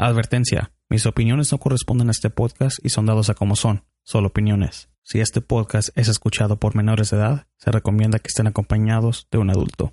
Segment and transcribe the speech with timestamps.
[0.00, 0.72] Advertencia.
[0.88, 4.88] Mis opiniones no corresponden a este podcast y son dados a como son, solo opiniones.
[5.02, 9.36] Si este podcast es escuchado por menores de edad, se recomienda que estén acompañados de
[9.36, 9.92] un adulto.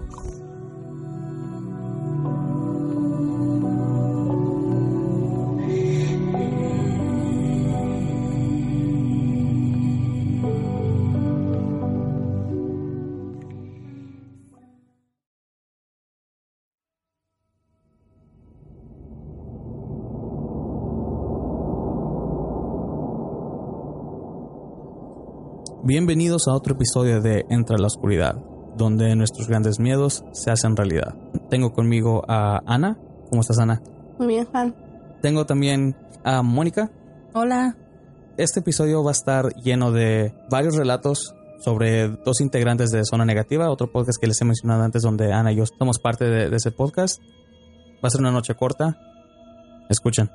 [25.93, 28.37] Bienvenidos a otro episodio de Entra la Oscuridad,
[28.77, 31.17] donde nuestros grandes miedos se hacen realidad.
[31.49, 32.97] Tengo conmigo a Ana.
[33.29, 33.81] ¿Cómo estás, Ana?
[34.17, 34.73] Muy bien, Juan.
[35.21, 36.89] Tengo también a Mónica.
[37.33, 37.75] Hola.
[38.37, 43.69] Este episodio va a estar lleno de varios relatos sobre dos integrantes de Zona Negativa,
[43.69, 46.55] otro podcast que les he mencionado antes donde Ana y yo somos parte de, de
[46.55, 47.21] ese podcast.
[48.01, 48.97] Va a ser una noche corta.
[49.89, 50.31] Escuchen.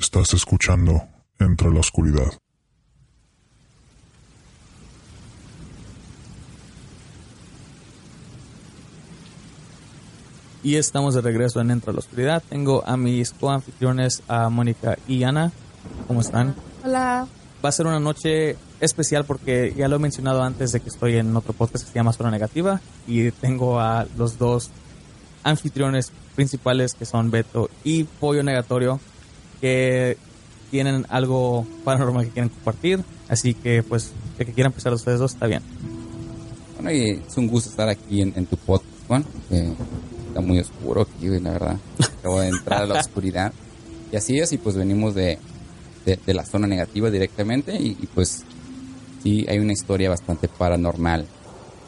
[0.00, 2.32] Estás escuchando Entra la Oscuridad.
[10.62, 12.42] Y estamos de regreso en Entra la Oscuridad.
[12.48, 15.52] Tengo a mis coanfitriones, a Mónica y Ana.
[16.06, 16.54] ¿Cómo están?
[16.84, 17.26] Hola.
[17.62, 21.16] Va a ser una noche especial porque ya lo he mencionado antes de que estoy
[21.16, 24.70] en otro podcast que se llama Zona Negativa y tengo a los dos
[25.42, 29.00] anfitriones principales que son Beto y Pollo Negatorio
[29.60, 30.16] que
[30.74, 33.04] tienen algo paranormal que quieren compartir.
[33.28, 35.62] Así que pues el que quieran empezar ustedes dos está bien.
[36.74, 39.24] Bueno, y es un gusto estar aquí en, en tu podcast, Juan.
[39.48, 39.72] que
[40.26, 41.76] está muy oscuro aquí, la verdad.
[42.18, 43.52] Acabo de entrar a la oscuridad.
[44.10, 45.38] Y así es, y pues venimos de,
[46.04, 47.76] de, de la zona negativa directamente.
[47.80, 48.42] Y, y, pues
[49.22, 51.24] sí, hay una historia bastante paranormal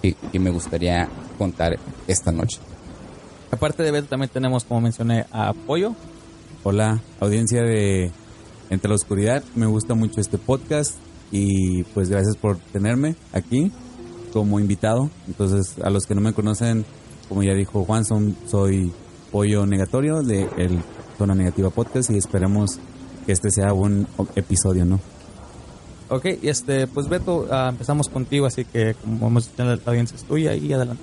[0.01, 1.09] que, que me gustaría
[1.39, 1.77] contar
[2.07, 2.61] esta noche.
[3.51, 5.97] Aparte de Beto, también tenemos, como mencioné, a Pollo.
[6.63, 8.13] Hola, audiencia de
[8.71, 9.43] Entre la Oscuridad.
[9.55, 10.97] Me gusta mucho este podcast
[11.31, 13.73] y pues gracias por tenerme aquí
[14.33, 15.11] como invitado.
[15.27, 16.85] Entonces, a los que no me conocen,
[17.29, 18.93] como ya dijo Juan, son, soy
[19.33, 20.81] Pollo Negatorio de el
[21.19, 22.79] Zona Negativa Podcast y esperemos
[23.25, 24.07] que este sea un
[24.37, 25.01] episodio, ¿no?
[26.09, 29.91] Ok, y este, pues Beto, uh, empezamos contigo, así que como vamos a tener la
[29.91, 31.03] audiencia es tuya y adelante.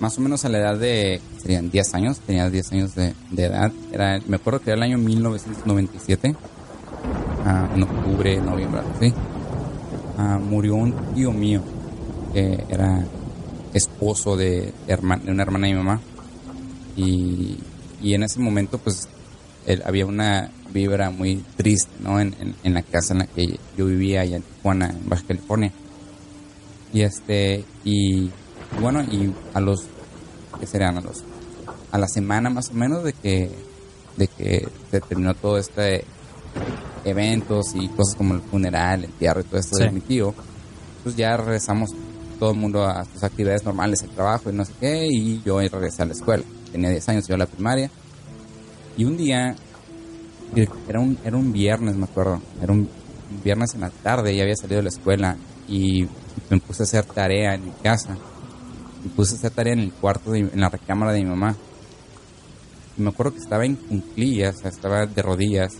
[0.00, 3.44] Más o menos a la edad de, serían 10 años, tenía 10 años de, de
[3.44, 3.70] edad.
[3.92, 6.34] Era, me acuerdo que era el año 1997,
[7.44, 9.12] uh, en octubre, noviembre, sí.
[10.18, 11.62] Uh, murió un tío mío,
[12.32, 13.04] que era
[13.72, 16.00] esposo de, herma, de una hermana de mi mamá.
[16.96, 17.58] Y,
[18.02, 19.08] y en ese momento, pues,
[19.66, 22.20] él, había una vibra muy triste, ¿no?
[22.20, 25.24] En, en, en, la casa en la que yo vivía allá en Tijuana, en Baja
[25.26, 25.72] California.
[26.92, 28.30] Y este, y
[28.80, 29.86] bueno, y a los,
[30.58, 30.98] ¿qué serían?
[30.98, 31.24] A los,
[31.92, 33.50] a la semana más o menos de que,
[34.16, 36.04] de que se terminó todo este
[37.04, 39.84] eventos y cosas como el funeral, el entierro y todo esto sí.
[39.84, 40.34] de mi tío,
[41.02, 41.90] pues ya regresamos
[42.38, 45.60] todo el mundo a sus actividades normales, el trabajo y no sé qué, y yo
[45.60, 46.42] regresé a la escuela.
[46.72, 47.90] Tenía 10 años, yo a la primaria.
[48.96, 49.54] Y un día,
[50.88, 52.88] era un, era un viernes, me acuerdo, era un
[53.44, 55.36] viernes en la tarde, ya había salido de la escuela
[55.68, 56.06] y
[56.48, 58.16] me puse a hacer tarea en mi casa.
[59.04, 61.54] Me puse a hacer tarea en el cuarto, de, en la recámara de mi mamá.
[62.96, 65.74] Y me acuerdo que estaba en cunclillas, o sea, estaba de rodillas,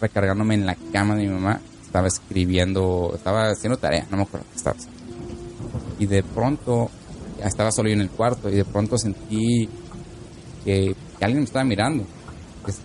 [0.00, 1.60] recargándome en la cama de mi mamá.
[1.84, 5.00] Estaba escribiendo, estaba haciendo tarea, no me acuerdo qué estaba haciendo.
[5.98, 6.90] Y de pronto,
[7.42, 9.68] estaba solo yo en el cuarto, y de pronto sentí
[10.64, 12.04] que, que alguien me estaba mirando.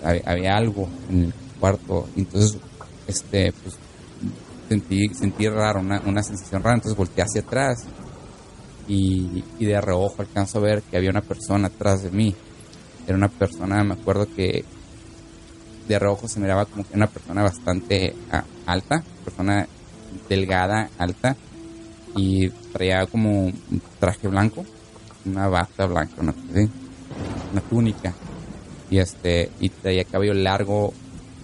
[0.03, 2.07] Había, había algo en el cuarto.
[2.15, 2.57] Entonces,
[3.07, 3.75] este, pues,
[4.69, 6.75] sentí, sentí raro, una, una sensación rara.
[6.75, 7.85] Entonces volteé hacia atrás
[8.87, 12.35] y, y, de reojo alcanzo a ver que había una persona atrás de mí.
[13.05, 14.63] Era una persona, me acuerdo que
[15.87, 19.67] de reojo se miraba como que una persona bastante uh, alta, persona
[20.29, 21.35] delgada, alta,
[22.15, 24.65] y traía como un traje blanco,
[25.25, 28.13] una bata blanca, una túnica,
[28.89, 30.93] y este, y traía cabello largo,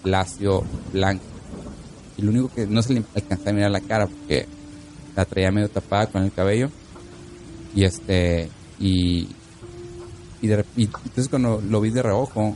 [0.04, 1.24] lacio blanco.
[2.18, 4.48] Y lo único que no se le alcanzaba a mirar la cara porque
[5.16, 6.70] la traía medio tapada con el cabello.
[7.74, 8.50] Y este,
[8.80, 9.30] y,
[10.42, 12.56] y, de y entonces cuando lo vi de reojo,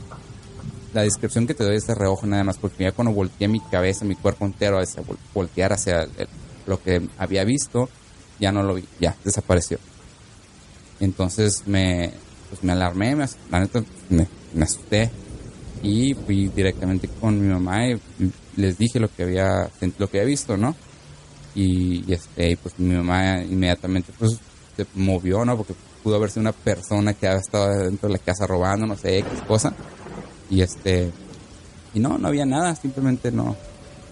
[0.92, 3.60] la descripción que te doy es de reojo nada más, porque ya cuando volteé mi
[3.60, 6.06] cabeza, mi cuerpo entero, vol- voltear hacia
[6.66, 7.88] lo que había visto,
[8.38, 9.78] ya no lo vi, ya desapareció.
[11.00, 12.12] Entonces me,
[12.50, 14.26] pues me alarmé, me, la neta me,
[14.62, 15.10] asusté
[15.82, 18.00] y fui directamente con mi mamá y
[18.56, 19.68] les dije lo que había,
[19.98, 20.76] lo que había visto, ¿no?
[21.54, 24.38] Y, y, este, pues mi mamá inmediatamente pues
[24.76, 25.56] se movió, ¿no?
[25.56, 28.96] Porque pudo haber sido una persona que había estado dentro de la casa robando, no
[28.96, 29.74] sé, X cosa.
[30.52, 31.10] Y este,
[31.94, 33.56] y no, no había nada, simplemente no, no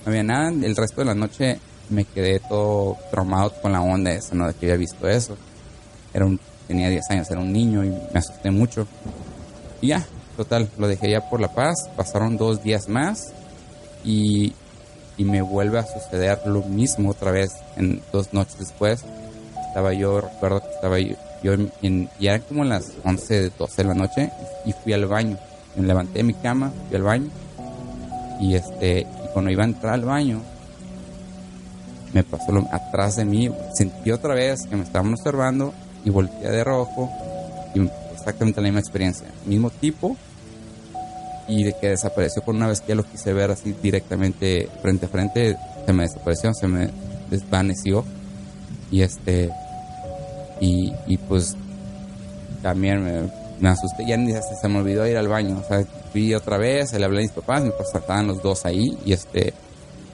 [0.07, 0.49] había nada.
[0.49, 1.61] El resto de la noche
[1.91, 4.47] me quedé todo traumado con la onda esa, ¿no?
[4.47, 5.37] De que había visto eso.
[6.15, 8.87] Era un, tenía 10 años, era un niño y me asusté mucho.
[9.83, 10.07] Y ya,
[10.39, 11.91] total, lo dejé ya por la paz.
[11.95, 13.35] Pasaron dos días más
[14.03, 14.55] y,
[15.19, 19.05] y me vuelve a suceder lo mismo otra vez en dos noches después.
[19.69, 21.53] Estaba yo, recuerdo que estaba yo, yo
[21.83, 24.33] en, ya eran como las 11, 12 de la noche
[24.65, 25.37] y fui al baño.
[25.77, 27.29] Me levanté de mi cama, fui al baño
[28.41, 30.41] y este, y cuando iba a entrar al baño,
[32.13, 35.73] me pasó lo, atrás de mí, sentí otra vez que me estaban observando
[36.05, 37.11] y volteé de rojo
[38.21, 40.17] exactamente la misma experiencia, mismo tipo
[41.49, 45.09] y de que desapareció por una vez que lo quise ver así directamente frente a
[45.09, 45.57] frente,
[45.87, 46.91] se me desapareció, se me
[47.31, 48.05] desvaneció
[48.91, 49.51] y este
[50.61, 51.57] y, y pues
[52.63, 55.85] también me, me asusté, ya ni hasta se me olvidó ir al baño, o sea,
[56.13, 59.13] fui otra vez, le hablé a mis papás, mis papás estaban los dos ahí y
[59.13, 59.55] este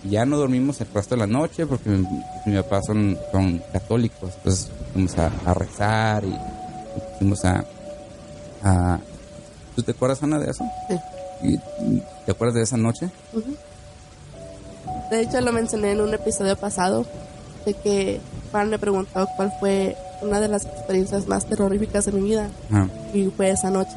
[0.04, 2.06] ya no dormimos el resto de la noche porque mi,
[2.46, 6.34] mi papá son, son católicos, entonces fuimos a, a rezar y,
[7.18, 7.64] fuimos a,
[8.62, 8.98] a...
[9.74, 10.64] ¿Tú te acuerdas, Ana, de eso?
[10.88, 10.96] Sí.
[11.42, 11.58] ¿Y,
[12.24, 13.10] ¿Te acuerdas de esa noche?
[15.10, 17.04] De hecho, lo mencioné en un episodio pasado
[17.64, 18.20] de que
[18.50, 22.88] Juan me preguntó cuál fue una de las experiencias más terroríficas de mi vida Ajá.
[23.16, 23.96] Y fue esa noche.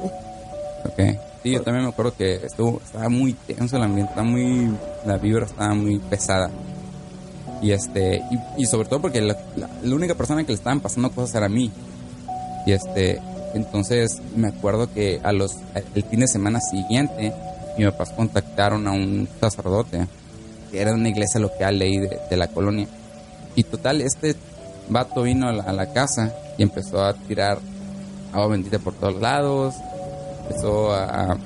[0.85, 1.17] Ok.
[1.43, 4.69] Sí, yo también me acuerdo que estuvo, estaba muy tenso el ambiente, estaba muy,
[5.05, 6.49] la vibra estaba muy pesada.
[7.61, 8.21] Y este,
[8.57, 11.35] y, y sobre todo porque la, la- la única persona que le estaban pasando cosas
[11.35, 11.71] era a mí.
[12.65, 13.21] Y este,
[13.53, 15.55] entonces me acuerdo que a los,
[15.95, 17.33] el fin de semana siguiente,
[17.77, 20.07] mis papás contactaron a un sacerdote,
[20.71, 22.87] que era de una iglesia local ahí de, de la colonia.
[23.55, 24.35] Y total, este
[24.89, 27.59] vato vino a la, a la casa y empezó a tirar
[28.33, 29.75] agua bendita por todos lados,
[30.47, 31.37] empezó a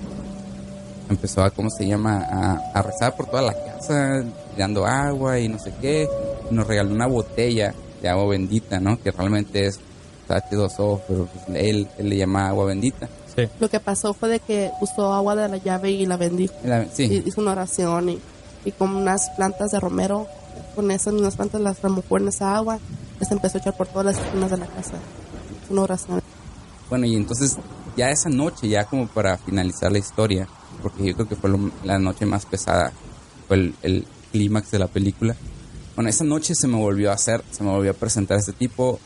[1.10, 4.24] empezó a cómo se llama a, a rezar por toda la casa
[4.56, 6.08] tirando agua y no sé qué
[6.50, 9.80] y nos regaló una botella de agua bendita no que realmente es
[10.30, 13.50] H2O pero pues él, él le llama agua bendita Sí.
[13.60, 16.54] Lo que pasó fue de que usó agua de la llave y la bendijo.
[16.64, 18.20] La- sí Y hizo una oración y,
[18.64, 20.28] y con unas plantas de romero,
[20.76, 22.78] con esas mismas plantas las remojó en esa agua
[23.28, 24.98] se empezó a echar por todas las esquinas de la casa.
[25.72, 26.22] Una oración.
[26.94, 27.58] Bueno, y entonces
[27.98, 30.48] ya esa noche, ya como para finalizar la historia,
[30.84, 31.50] porque yo creo que fue
[31.84, 32.94] la noche más pesada,
[33.48, 35.36] fue el, clímax de la película.
[35.96, 39.00] Bueno, esa noche se me volvió a hacer, se me volvió a presentar este tipo,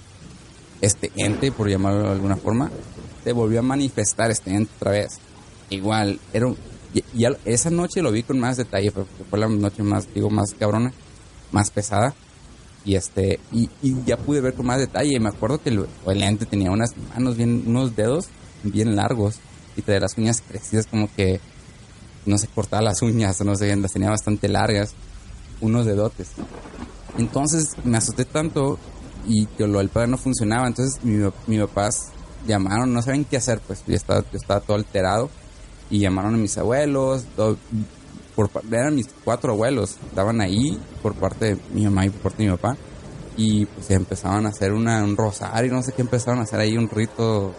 [0.81, 2.69] este ente, por llamarlo de alguna forma,
[3.23, 5.19] se volvió a manifestar este ente otra vez.
[5.69, 6.57] Igual, era un-
[6.93, 10.13] y- y ya esa noche lo vi con más detalle, porque fue la noche más,
[10.13, 10.91] digo, más cabrona,
[11.53, 12.13] más pesada
[12.87, 15.19] y este y, y ya pude ver con más detalle.
[15.19, 18.27] Me acuerdo que el, el ente tenía unas manos bien unos dedos
[18.63, 19.35] bien largos
[19.75, 21.41] y traía las uñas crecidas como que
[22.25, 24.94] no se cortaba las uñas no sé las tenía bastante largas
[25.59, 26.29] unos dedotes.
[27.17, 28.79] Entonces me asusté tanto
[29.27, 30.65] y que lo del padre no funcionaba.
[30.67, 32.07] Entonces mi, mi papás
[32.47, 35.29] llamaron no saben qué hacer pues yo estaba yo estaba todo alterado
[35.89, 37.57] y llamaron a mis abuelos todo-
[38.37, 42.44] por eran mis cuatro abuelos estaban ahí por parte de mi mamá y por parte
[42.44, 42.77] de mi papá
[43.35, 46.77] y pues empezaban a hacer una, un rosario no sé qué empezaron a hacer ahí
[46.77, 47.53] un rito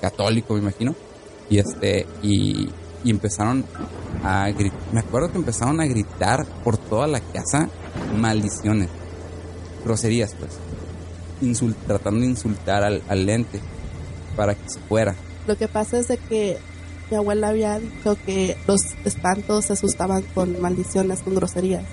[0.00, 0.94] católico me imagino
[1.50, 2.68] y este y,
[3.04, 3.64] y empezaron
[4.24, 7.68] a gritar me acuerdo que empezaron a gritar por toda la casa
[8.16, 8.88] maldiciones
[9.84, 10.52] groserías pues
[11.42, 13.60] insult- tratando de insultar al, al ente
[14.36, 15.14] para que se fuera.
[15.46, 16.58] Lo que pasa es de que
[17.10, 21.84] mi abuela había dicho que los espantos se asustaban con maldiciones, con groserías.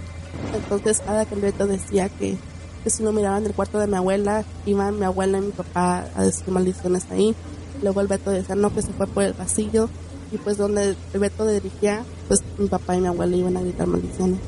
[0.53, 2.37] Entonces cada Beto decía que,
[2.83, 6.05] que si no miraban el cuarto de mi abuela, iban mi abuela y mi papá
[6.15, 7.35] a decir maldiciones ahí.
[7.81, 9.89] Luego el Beto decía no, que se fue por el pasillo.
[10.31, 13.87] Y pues donde el Beto dirigía, pues mi papá y mi abuela iban a gritar
[13.87, 14.39] maldiciones.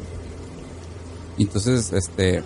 [1.38, 2.44] Entonces, este,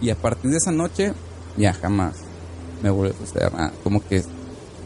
[0.00, 1.12] y a partir de esa noche,
[1.56, 2.14] ya jamás
[2.82, 3.72] me volvió a suceder nada.
[3.82, 4.22] Como que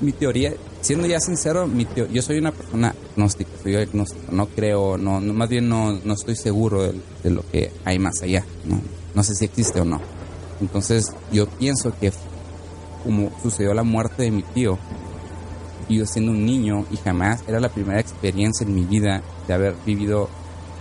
[0.00, 4.46] mi teoría siendo ya sincero, mi tío, yo soy una persona agnóstica, soy agnóstico, no
[4.48, 8.82] creo, no, más bien no, no estoy seguro de, lo que hay más allá, ¿no?
[9.14, 9.98] no sé si existe o no.
[10.60, 12.12] Entonces yo pienso que
[13.02, 14.78] como sucedió la muerte de mi tío,
[15.88, 19.54] y yo siendo un niño y jamás era la primera experiencia en mi vida de
[19.54, 20.28] haber vivido,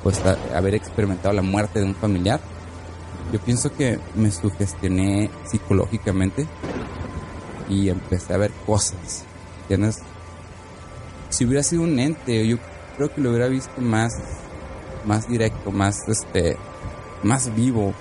[0.03, 0.19] pues
[0.53, 2.41] haber experimentado la muerte de un familiar,
[3.31, 6.45] yo pienso que me sugestioné psicológicamente
[7.69, 9.25] y empecé a ver cosas.
[11.29, 12.57] Si hubiera sido un ente, yo
[12.97, 14.13] creo que lo hubiera visto más,
[15.05, 16.57] más directo, más, este,
[17.23, 17.93] más vivo,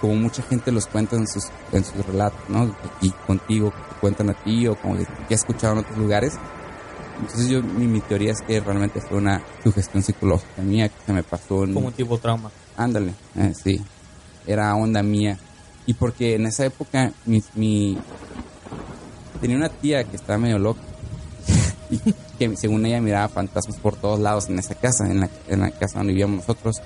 [0.00, 2.74] como mucha gente los cuenta en sus, en sus relatos, ¿no?
[3.00, 6.34] Y contigo, que te cuentan a ti o como que he escuchado en otros lugares.
[7.20, 11.12] Entonces yo, mi, mi teoría es que realmente fue una sugestión psicológica mía que se
[11.12, 11.72] me pasó en...
[11.74, 12.50] Como un tipo trauma.
[12.76, 13.82] Ándale, eh, sí.
[14.46, 15.38] Era onda mía.
[15.86, 17.98] Y porque en esa época mi, mi-
[19.46, 20.80] tenía una tía que estaba medio loca.
[21.90, 21.98] y
[22.36, 26.12] que según ella miraba fantasmas por todos lados en esa casa, en la, casa donde
[26.14, 26.76] vivíamos nosotros.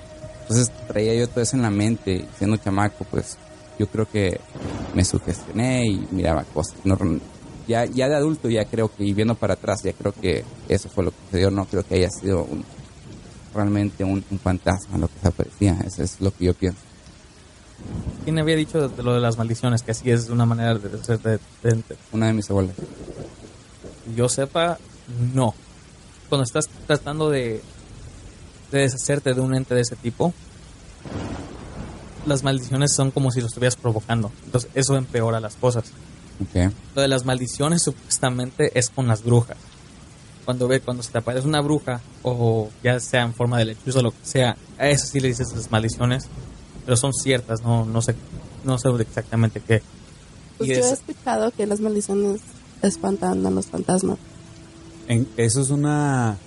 [0.41, 3.37] Entonces traía yo todo eso en la mente, siendo chamaco, pues
[3.79, 4.39] yo creo que
[4.93, 6.75] me sugestioné y miraba cosas.
[6.83, 6.95] No,
[7.67, 10.87] ya, ya de adulto ya creo que, y viendo para atrás, ya creo que eso
[10.87, 11.49] fue lo que sucedió.
[11.49, 12.63] No creo que haya sido un,
[13.55, 15.79] realmente un, un fantasma lo que se aparecía.
[15.83, 16.90] Eso es lo que yo pienso.
[18.23, 19.81] ¿Quién había dicho de lo de las maldiciones?
[19.83, 22.75] Que así es una manera de ser de, de- de- Una de mis abuelas.
[24.15, 24.77] yo sepa,
[25.33, 25.53] no.
[26.29, 27.61] Cuando estás tratando de,
[28.71, 30.33] de deshacerte de un ente de ese tipo,
[32.25, 34.31] las maldiciones son como si lo estuvieras provocando.
[34.45, 35.85] Entonces, eso empeora las cosas.
[36.41, 36.71] Ok.
[36.95, 39.57] Lo de las maldiciones supuestamente es con las brujas.
[40.45, 43.99] Cuando ve, cuando se te aparece una bruja, o ya sea en forma de lechuza
[43.99, 46.27] o lo que sea, a eso sí le dices las maldiciones,
[46.85, 48.15] pero son ciertas, no, no sé,
[48.63, 49.81] no sé exactamente qué.
[50.57, 52.41] Pues Y yo he es- escuchado que las maldiciones
[52.81, 54.17] espantan a los fantasmas.
[55.07, 56.37] En- eso es una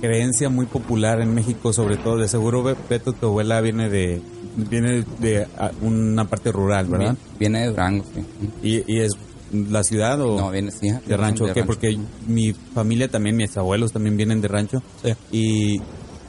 [0.00, 2.18] creencia muy popular en México, sobre todo.
[2.18, 4.20] De seguro, Be- Beto, tu abuela viene de
[4.56, 7.16] viene de ah, una parte rural, ¿verdad?
[7.38, 8.24] Viene de Durango, sí.
[8.62, 9.12] ¿Y, y es
[9.52, 10.88] la ciudad o No, viene, sí.
[11.06, 11.46] de rancho?
[11.52, 11.64] ¿Qué?
[11.64, 14.82] Porque mi familia también, mis abuelos también vienen de rancho.
[15.02, 15.12] Sí.
[15.32, 15.80] Y,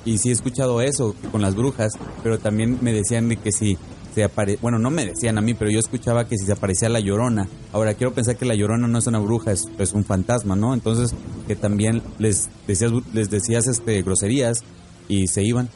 [0.05, 1.93] y sí he escuchado eso con las brujas,
[2.23, 3.77] pero también me decían de que si
[4.13, 4.57] se apare...
[4.61, 7.49] Bueno, no me decían a mí, pero yo escuchaba que si se aparecía la llorona.
[7.73, 10.73] Ahora, quiero pensar que la llorona no es una bruja, es, es un fantasma, ¿no?
[10.73, 11.13] Entonces,
[11.47, 14.63] que también les decías, les decías este, groserías
[15.09, 15.69] y se iban.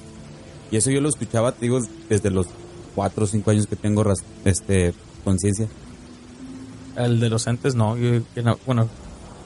[0.71, 2.47] Y eso yo lo escuchaba, digo, desde los
[2.95, 4.03] cuatro o cinco años que tengo
[4.45, 4.93] este
[5.25, 5.67] conciencia.
[6.95, 7.95] El de los entes, no-
[8.65, 8.87] bueno,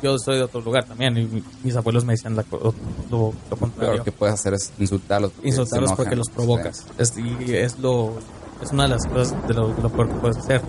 [0.03, 3.57] yo soy de otro lugar también y mi- mis abuelos me decían la lo, lo
[3.57, 3.97] contrario.
[3.97, 5.31] lo que puedes hacer es insultarlos.
[5.31, 6.85] porque Insultarlos porque los provocas.
[6.97, 8.13] Es, y es lo
[8.61, 10.61] es una de las cosas de lo, de lo peor que puedes hacer.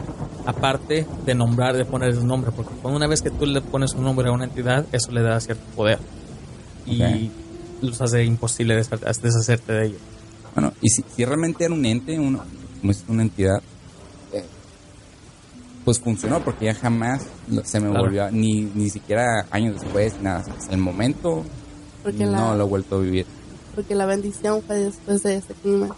[0.47, 4.05] Aparte de nombrar, de poner un nombre, porque una vez que tú le pones un
[4.05, 5.99] nombre a una entidad, eso le da cierto poder.
[6.87, 7.31] Y
[7.83, 10.01] los hace imposible desha- deshacerte de ellos.
[10.55, 12.39] Bueno, y si, si realmente era un ente, un-
[12.81, 13.63] como es una entidad,
[15.85, 18.05] pues funcionó porque ya jamás lo- se me Claro.
[18.05, 20.45] volvió, ni, ni siquiera años después, nada.
[20.59, 21.45] Hasta el momento
[22.03, 23.27] Porque, no la, lo he vuelto a vivir.
[23.75, 25.91] porque la bendición fue después de ese crimen.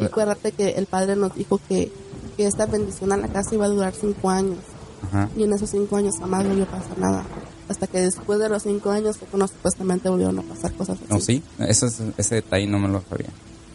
[0.00, 1.92] Y acuérdate que el padre nos dijo que,
[2.36, 4.58] que esta bendición a la casa iba a durar cinco años.
[5.04, 5.28] Ajá.
[5.36, 7.24] Y en esos cinco años jamás volvió a pasar nada.
[7.68, 11.06] Hasta que después de los cinco años fue cuando supuestamente volvieron a pasar cosas así.
[11.12, 13.28] No, sí, ese, es- ese detalle no me lo sabía.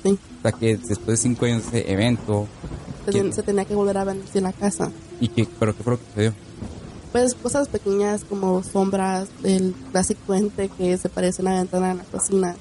[0.08, 0.20] Sí.
[0.40, 2.48] O sea que después de cinco años de ese evento,
[3.06, 3.34] Se, ¿Quién?
[3.34, 4.92] se tenía que volver a bendecir la casa.
[5.20, 6.34] ¿y qué, pero qué fue lo que sucedió?
[7.12, 11.98] Pues cosas pequeñas como sombras, el clásico ente que se parece a una ventana en
[12.00, 12.56] la cocina,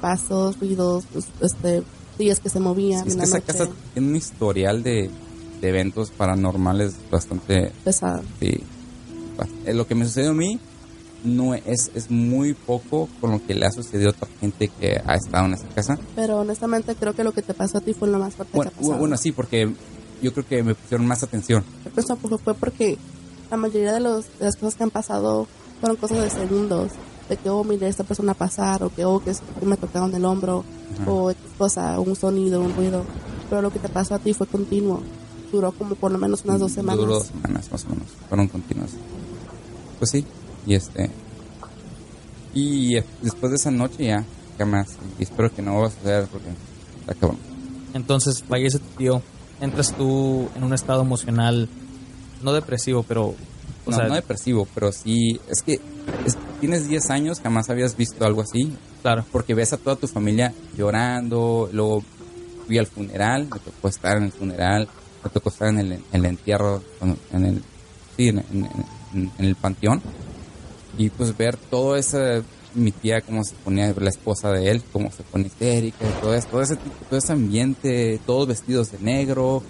[0.00, 1.82] pasos, ruidos, pues, este,
[2.18, 3.46] sillas que se movían es en que esa noche.
[3.46, 5.10] casa tiene un historial de,
[5.60, 8.22] de eventos paranormales bastante pesada.
[8.40, 8.60] Sí.
[9.66, 10.58] Lo que me sucedió a mí
[11.24, 15.00] no es, es muy poco con lo que le ha sucedido a otra gente que
[15.04, 15.98] ha estado en esa casa.
[16.14, 18.70] Pero honestamente creo que lo que te pasó a ti fue lo más fuerte Bueno,
[18.70, 18.98] que ha pasado.
[18.98, 19.72] bueno, sí, porque
[20.22, 21.64] yo creo que me pusieron más atención.
[21.84, 22.98] Yo pienso que fue porque
[23.50, 25.46] la mayoría de, los, de las cosas que han pasado
[25.80, 26.92] fueron cosas de segundos.
[27.28, 29.32] De que, oh, mire, esta persona pasar, o que, oh, que,
[29.64, 30.64] me tocaron el hombro,
[31.06, 33.04] o X cosa, un sonido, un ruido.
[33.48, 35.02] Pero lo que te pasó a ti fue continuo.
[35.50, 36.98] Duró como por lo menos unas dos semanas.
[37.00, 38.08] Duró dos semanas más o menos.
[38.28, 38.90] Fueron continuas.
[39.98, 40.26] Pues sí.
[40.66, 41.10] Y este.
[42.54, 44.24] Y después de esa noche ya,
[44.58, 44.88] jamás.
[45.18, 46.48] Y espero que no va a suceder porque
[47.00, 47.38] está cabrón.
[47.94, 49.22] Entonces fallece tu tío,
[49.60, 51.68] entras tú en un estado emocional,
[52.42, 53.34] no depresivo, pero...
[53.84, 55.40] O no, sea, no depresivo, pero sí.
[55.48, 55.80] Es que
[56.24, 58.72] es- tienes 10 años, jamás habías visto algo así.
[59.02, 59.24] claro.
[59.32, 62.04] porque ves a toda tu familia llorando, luego
[62.66, 64.88] fui al funeral, me tocó estar en el funeral,
[65.24, 66.80] me tocó estar en el, en el entierro,
[67.32, 67.62] en el,
[68.16, 68.68] sí, en, en-
[69.14, 70.00] en- en el panteón,
[70.96, 72.42] y pues ver todo ese,
[72.74, 76.48] mi tía cómo se ponía, la esposa de él, cómo se pone histérica todo eso,
[76.50, 76.76] todo ese,
[77.08, 79.62] todo ese ambiente, todos vestidos de negro,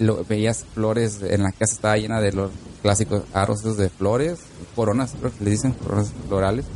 [0.00, 2.50] lo- veías flores, en la casa estaba llena de los
[2.82, 4.38] clásicos aros de flores,
[4.74, 6.66] coronas, creo que le dicen, coronas florales.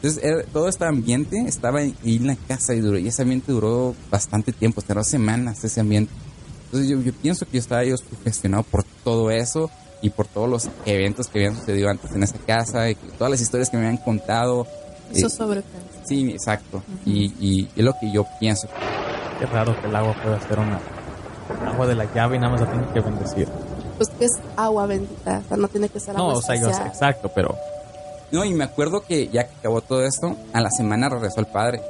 [0.00, 3.94] Entonces, todo este ambiente estaba ahí en la casa y, duró, y ese ambiente duró
[4.10, 6.12] bastante tiempo, duró semanas ese ambiente.
[6.66, 9.70] Entonces, yo, yo pienso que yo estaba yo sugestionado por todo eso
[10.02, 13.40] y por todos los eventos que habían sucedido antes en esa casa y todas las
[13.40, 14.66] historias que me habían contado.
[15.12, 15.86] Eso Eh, sobrepensa.
[16.04, 16.82] sí, exacto.
[17.06, 18.68] y, y es lo que yo pienso.
[19.38, 20.78] Qué raro que el agua pueda ser una
[21.70, 23.48] agua de la llave y nada más la tiene que bendecir.
[23.96, 26.56] Pues que es agua bendita, o sea, no tiene que ser No, agua o sea,
[26.56, 27.54] yo sé, exacto, pero
[28.32, 31.46] No, y me acuerdo que ya que acabó todo esto, a la semana regresó el
[31.46, 31.80] padre.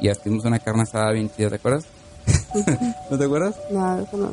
[0.00, 1.84] Y tuvimos una carne asada bien chida, ¿te acuerdas?
[3.10, 3.54] ¿No te acuerdas?
[3.70, 4.30] No, eso no.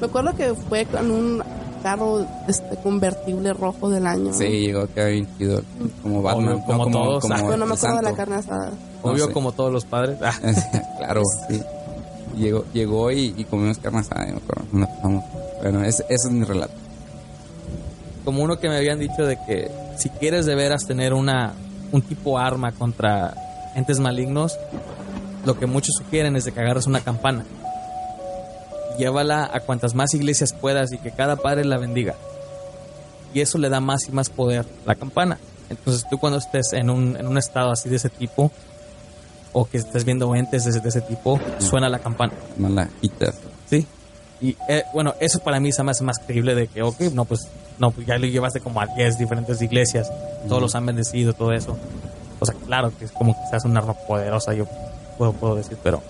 [0.00, 1.42] Me acuerdo que fue con un
[1.84, 4.32] carro este convertible rojo del año.
[4.32, 5.60] Sí, llegó que bien chido.
[6.02, 6.54] Como Batman.
[6.54, 7.24] Obvio, como todos.
[7.24, 8.16] No me el acuerdo de la santo.
[8.16, 8.72] carne asada.
[9.02, 9.32] obvio sé.
[9.34, 10.18] como todos los padres.
[10.22, 10.32] Ah,
[10.98, 11.60] claro, sí.
[12.38, 14.26] Llegó, llegó y, y comimos carne asada,
[14.72, 14.80] me.
[14.80, 15.24] Nos.
[15.60, 16.72] Bueno, ese, ese es mi relato.
[18.24, 21.52] como uno que me habían dicho de que si quieres de veras tener una
[21.92, 23.34] un tipo arma contra
[23.74, 24.58] entes malignos,
[25.44, 27.44] lo que muchos sugieren es de que agarres una campana.
[28.98, 32.14] Llévala a cuantas más iglesias puedas y que cada padre la bendiga.
[33.32, 35.38] Y eso le da más y más poder a la campana.
[35.68, 38.52] Entonces tú cuando estés en un, en un estado así de ese tipo,
[39.52, 42.32] o que estés viendo entes de, de ese tipo, suena la campana.
[42.58, 43.36] Malajitas.
[43.70, 43.86] Sí.
[44.40, 47.48] Y eh, bueno, eso para mí me hace más creíble de que, ok, no, pues,
[47.78, 50.10] no, pues ya lo llevaste como a 10 diferentes iglesias,
[50.48, 51.76] todos los han bendecido, todo eso.
[52.40, 54.66] O sea, claro que es como que seas un arma poderosa, yo
[55.16, 56.02] puedo, puedo decir, pero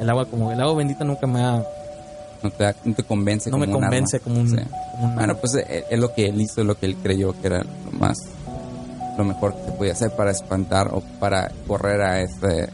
[0.00, 1.62] el agua, como el agua bendita nunca me ha,
[2.42, 4.24] No te, da- no te convence no me como un convence arma.
[4.24, 4.56] como un, Sí.
[4.92, 7.46] como un- Bueno, pues eh, es lo que él hizo, lo que él creyó que
[7.46, 8.18] era lo más,
[9.16, 12.68] lo mejor que se podía hacer para espantar o para correr a ese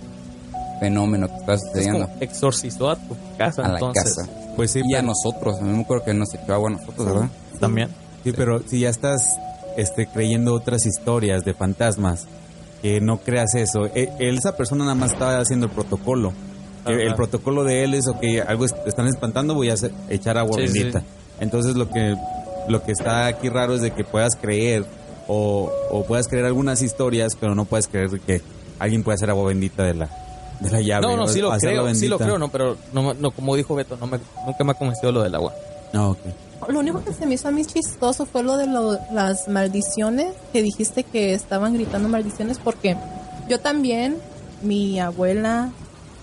[0.81, 4.29] fenómeno que está es sucediendo como exorcizó a tu casa, a la entonces, casa.
[4.57, 6.73] Pues sí, y a pero- nosotros, a mí me acuerdo que nos echó agua a
[6.73, 7.29] nosotros, ¿verdad?
[7.61, 7.89] también.
[8.25, 9.37] Sí, pero si ya estás
[9.77, 12.27] este, creyendo otras historias de fantasmas,
[12.83, 13.87] que no creas eso.
[13.95, 16.33] E- él, esa persona nada más estaba haciendo el protocolo.
[16.85, 16.93] Ajá.
[16.93, 19.75] El, protocolo de él es, ok, algo est- están espantando, voy a
[20.09, 21.01] echar agua Sí, bendita.
[21.01, 21.07] sí.
[21.41, 22.17] Entonces lo que,
[22.69, 24.85] lo que está aquí raro es de que puedas creer
[25.29, 28.41] o, o puedas creer algunas historias, pero no puedes creer que
[28.79, 30.09] alguien puede hacer agua bendita de la,
[30.61, 31.07] de la llave.
[31.07, 33.97] No, no, sí lo creo, sí lo creo, no, pero no, no, como dijo Beto,
[33.97, 35.53] no me, nunca me ha convencido lo del agua.
[35.95, 36.19] Ah, ok.
[36.69, 40.33] Lo único que se me hizo a mí chistoso fue lo de lo- las maldiciones,
[40.53, 42.97] que dijiste que estaban gritando maldiciones, porque
[43.49, 44.17] yo también,
[44.63, 45.71] mi abuela,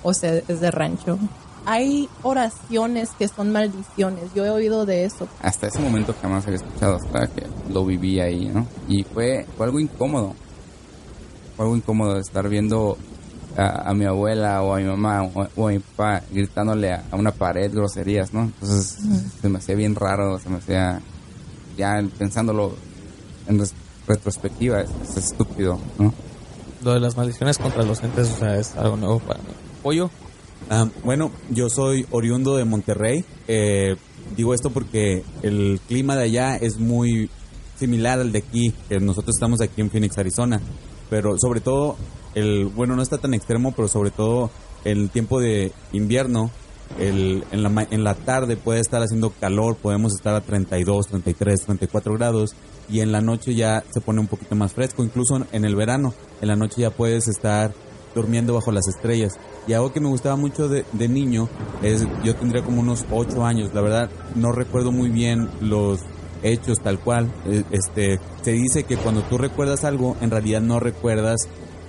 [0.03, 1.17] o sea, es de rancho.
[1.65, 5.27] Hay oraciones que son maldiciones, yo he oído de eso.
[5.41, 8.65] Hasta ese momento jamás había escuchado, hasta que lo viví ahí, ¿no?
[8.87, 10.33] Y fue, fue algo incómodo.
[11.55, 12.97] Fue algo incómodo de estar viendo
[13.57, 17.03] a, a mi abuela o a mi mamá o, o a mi papá gritándole a,
[17.11, 18.43] a una pared groserías, ¿no?
[18.43, 18.97] Entonces
[19.41, 21.01] se me hacía bien raro, se me hacía,
[21.77, 22.73] ya pensándolo
[23.47, 23.73] en res-
[24.07, 26.13] retrospectiva, es, es estúpido, ¿no?
[26.83, 29.49] Lo de las maldiciones contra los entes, o sea, es algo nuevo para mí.
[29.81, 30.09] Pollo,
[30.69, 33.23] Ah, bueno, yo soy oriundo de Monterrey.
[33.47, 33.95] Eh,
[34.35, 37.29] digo esto porque el clima de allá es muy
[37.77, 40.61] similar al de aquí, que nosotros estamos aquí en Phoenix, Arizona.
[41.09, 41.95] Pero sobre todo,
[42.35, 44.51] el bueno, no está tan extremo, pero sobre todo
[44.83, 46.51] el tiempo de invierno,
[46.99, 51.61] el, en, la, en la tarde puede estar haciendo calor, podemos estar a 32, 33,
[51.65, 52.55] 34 grados.
[52.91, 56.13] Y en la noche ya se pone un poquito más fresco, incluso en el verano.
[56.41, 57.73] En la noche ya puedes estar
[58.15, 59.33] durmiendo bajo las estrellas.
[59.67, 61.49] Y algo que me gustaba mucho de, de niño
[61.83, 65.99] es, yo tendría como unos 8 años, la verdad no recuerdo muy bien los
[66.43, 67.31] hechos tal cual.
[67.45, 71.47] Eh, Este, se dice que cuando tú recuerdas algo, en realidad no recuerdas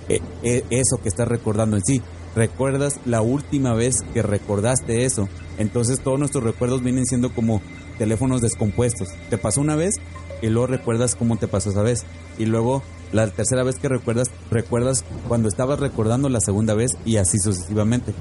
[0.09, 2.01] eh, eh, eso que estás recordando en sí.
[2.35, 5.27] Recuerdas la última vez que recordaste eso.
[5.57, 7.61] Entonces todos nuestros recuerdos vienen siendo como
[7.97, 9.09] teléfonos descompuestos.
[9.29, 9.95] Te pasó una vez
[10.41, 12.05] y luego recuerdas cómo te pasó esa vez.
[12.37, 17.17] Y luego la tercera vez que recuerdas, recuerdas cuando estabas recordando la segunda vez y
[17.17, 18.13] así sucesivamente.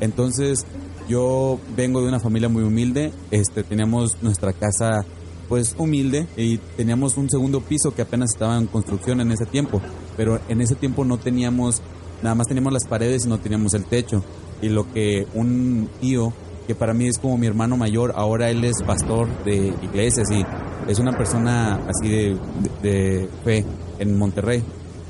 [0.00, 0.66] Entonces
[1.08, 3.12] yo vengo de una familia muy humilde.
[3.30, 5.04] Este, teníamos nuestra casa
[5.48, 9.82] pues humilde y teníamos un segundo piso que apenas estaba en construcción en ese tiempo,
[10.16, 11.82] pero en ese tiempo no teníamos,
[12.22, 14.24] nada más teníamos las paredes y no teníamos el techo.
[14.62, 16.32] Y lo que un tío,
[16.72, 20.44] que para mí es como mi hermano mayor, ahora él es pastor de iglesias y
[20.90, 22.36] es una persona así de,
[22.82, 23.64] de- de fe
[23.98, 24.62] en Monterrey.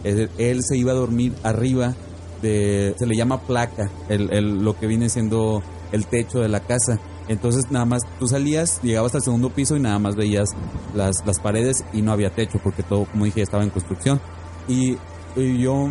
[0.04, 1.94] Él, se iba a dormir arriba
[2.42, 6.60] de, se le llama placa, el, el- lo que viene siendo el techo de la
[6.60, 6.98] casa.
[7.28, 10.48] Entonces nada más tú salías, llegabas al segundo piso y nada más veías
[10.94, 14.20] las, las paredes y no había techo porque todo, como dije, estaba en construcción.
[14.66, 14.96] Y,
[15.36, 15.90] y yo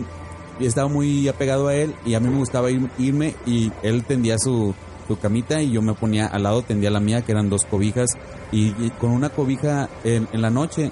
[0.59, 4.37] estaba muy apegado a él y a mí me gustaba ir- irme y él tendía
[4.37, 4.75] su,
[5.11, 8.11] su camita y yo me ponía al lado, tendía la mía, que eran dos cobijas.
[8.51, 10.91] Y, con una cobija en, la noche,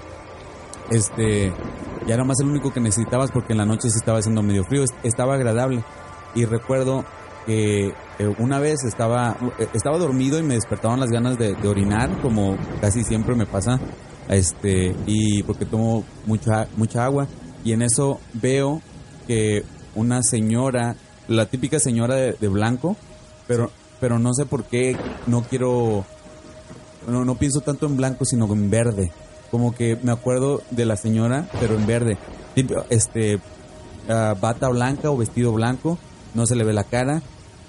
[0.91, 1.53] este,
[2.07, 4.63] ya era más el único que necesitabas porque en la noche sí estaba haciendo medio
[4.63, 5.83] frío, es- estaba agradable.
[6.35, 7.05] Y recuerdo
[7.45, 12.21] que eh, una vez estaba, eh, estaba dormido y me despertaban las ganas de, orinar,
[12.21, 13.79] como casi siempre me pasa,
[14.27, 17.27] este, y porque tomo mucha, mucha agua.
[17.63, 18.81] Y en eso veo
[19.27, 19.63] que
[19.95, 20.95] una señora,
[21.27, 22.95] la típica señora de blanco,
[23.49, 24.95] pero, pero no sé por qué
[25.27, 26.05] no quiero,
[27.07, 29.11] no, no pienso tanto en blanco, sino en verde.
[29.51, 32.17] Como que me acuerdo de la señora, pero en verde.
[32.89, 33.39] Este,
[34.09, 35.97] ah, bata blanca o vestido blanco,
[36.33, 37.21] no se le ve la cara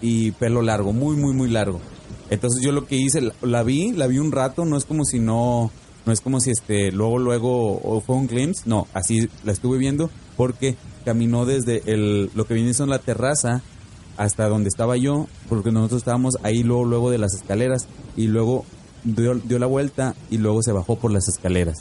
[0.02, 1.80] y pelo largo, muy, muy, muy largo.
[2.30, 5.18] Entonces yo lo que hice, la, vi, la vi un rato, no es como si
[5.18, 5.70] no,
[6.06, 9.78] no es como si este, luego, luego, o fue un glimpse, no, así la estuve
[9.78, 13.62] viendo porque caminó desde el, lo que viene siendo la terraza
[14.20, 17.86] hasta donde estaba yo, porque nosotros estábamos ahí luego, luego de las escaleras
[18.18, 18.66] y luego
[19.02, 21.78] dio, dio la vuelta y luego se bajó por las escaleras.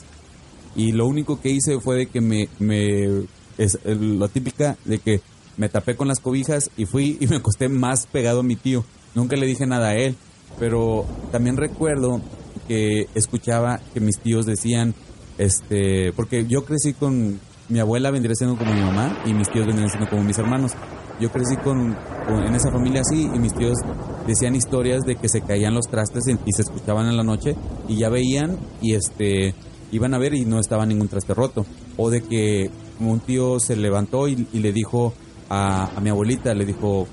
[0.74, 3.24] Y lo único que hice fue de que me, me
[3.58, 5.20] es la típica de que
[5.58, 8.86] me tapé con las cobijas y fui y me acosté más pegado a mi tío.
[9.14, 10.16] Nunca le dije nada a él,
[10.58, 12.22] pero también recuerdo
[12.66, 14.94] que escuchaba que mis tíos decían,
[15.36, 19.66] este, porque yo crecí con mi abuela vendría siendo como mi mamá y mis tíos
[19.66, 20.72] vendrían siendo como mis hermanos.
[21.20, 21.94] Yo crecí con,
[22.26, 23.78] con- en esa familia así y mis tíos
[24.26, 27.56] decían historias de que se caían los trastes y se escuchaban en la noche
[27.88, 29.54] y ya veían y este
[29.92, 31.66] iban a ver y no estaba ningún traste roto.
[31.96, 35.12] O de que un tío se levantó y, le dijo
[35.48, 37.06] a, mi abuelita, le dijo,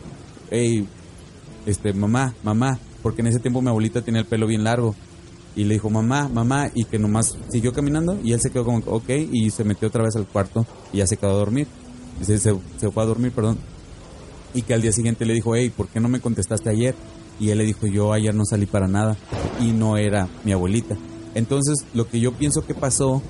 [0.49, 0.87] hey,
[1.65, 4.95] este, mamá, mamá, porque en ese tiempo mi abuelita tenía el pelo bien largo.
[5.55, 8.77] Y le dijo, mamá, mamá, y que nomás siguió caminando y él se quedó como,
[8.85, 11.67] ok, y se metió otra vez al cuarto y ya se quedó a dormir.
[12.21, 13.57] Se, se, se fue a dormir, perdón.
[14.57, 16.95] Y que al día siguiente le dijo, hey, ¿por qué no me contestaste ayer?
[17.39, 19.15] Y él le dijo, yo ayer no salí para nada.
[19.61, 20.97] Y no era mi abuelita.
[21.35, 23.21] Entonces, lo que yo pienso que pasó,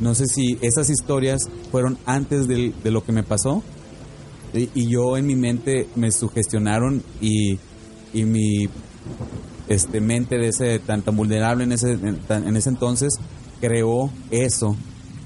[0.00, 1.40] no sé si esas historias
[1.72, 3.64] fueron antes de lo que me pasó.
[4.54, 7.58] Y, yo en mi mente me sugestionaron y,
[8.14, 8.68] y mi
[9.68, 13.12] este mente de ese tan, tan vulnerable en ese en ese entonces
[13.60, 14.76] creó eso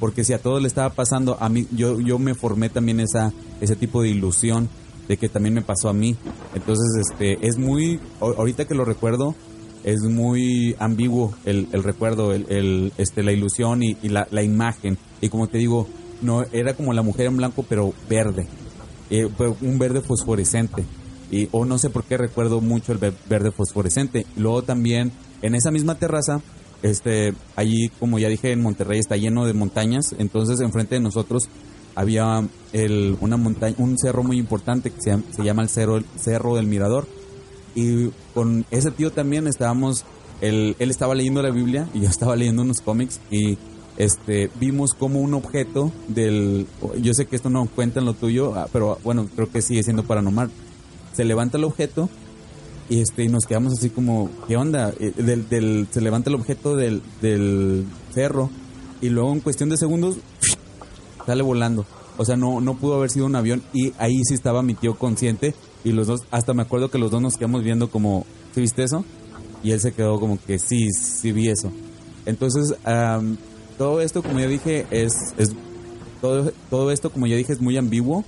[0.01, 3.33] porque si a todos le estaba pasando a mí yo yo me formé también esa
[3.61, 4.69] ese tipo de ilusión
[5.13, 6.17] de que también me pasó a mí
[6.55, 9.35] entonces este es muy ahorita que lo recuerdo
[9.85, 14.43] es muy ambiguo el, el recuerdo el, el, este la ilusión y, y la, la
[14.43, 15.87] imagen y como te digo
[16.23, 18.47] no era como la mujer en blanco pero verde
[19.11, 19.29] eh,
[19.61, 20.85] un verde fosforescente.
[21.31, 24.25] Y, o no sé por qué recuerdo mucho el ve- verde fosforescente.
[24.37, 26.41] Luego también en esa misma terraza,
[26.83, 31.43] este, allí como ya dije en Monterrey está lleno de montañas, entonces enfrente de nosotros
[31.95, 36.57] había el, una montaña, un cerro muy importante que se, se llama el cerro, cerro
[36.57, 37.07] del Mirador.
[37.75, 40.05] Y con ese tío también estábamos,
[40.41, 43.59] él, él estaba leyendo la Biblia y yo estaba leyendo unos cómics y
[43.99, 46.67] este vimos como un objeto del
[47.03, 49.83] yo sé que esto no cuenta en lo tuyo ah, pero bueno creo que sigue
[49.83, 50.51] siendo paranormal
[51.13, 52.09] se levanta el objeto
[52.89, 56.37] y este y nos quedamos así como qué onda Eh, del, del- se levanta el
[56.37, 58.49] objeto del, del cerro
[59.03, 60.17] y luego en cuestión de segundos
[61.27, 61.87] sale volando
[62.19, 64.95] o sea no no pudo haber sido un avión y ahí sí estaba mi tío
[64.95, 65.55] consciente
[65.85, 68.83] y los dos hasta me acuerdo que los dos nos quedamos viendo como ¿sí viste
[68.83, 69.05] eso?
[69.63, 71.73] y él se quedó como que sí sí vi eso
[72.27, 73.37] entonces am,
[73.79, 75.51] todo esto, como ya dije, es, es
[76.21, 78.25] todo, todo esto, como ya dije, es muy ambiguo.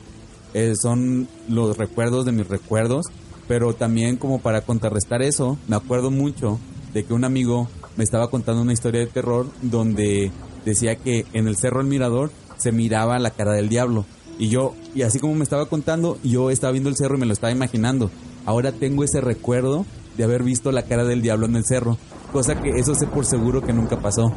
[0.52, 3.06] Eh, son los recuerdos de mis recuerdos,
[3.48, 6.60] pero también como para contrarrestar eso, me acuerdo mucho
[6.92, 10.30] de que un amigo me estaba contando una historia de terror donde
[10.64, 14.04] decía que en el Cerro del Mirador se miraba la cara del diablo.
[14.38, 17.26] Y yo, y así como me estaba contando, yo estaba viendo el cerro y me
[17.26, 18.10] lo estaba imaginando.
[18.46, 19.86] Ahora tengo ese recuerdo
[20.16, 21.96] de haber visto la cara del diablo en el cerro,
[22.32, 24.32] cosa que eso sé por seguro que nunca pasó.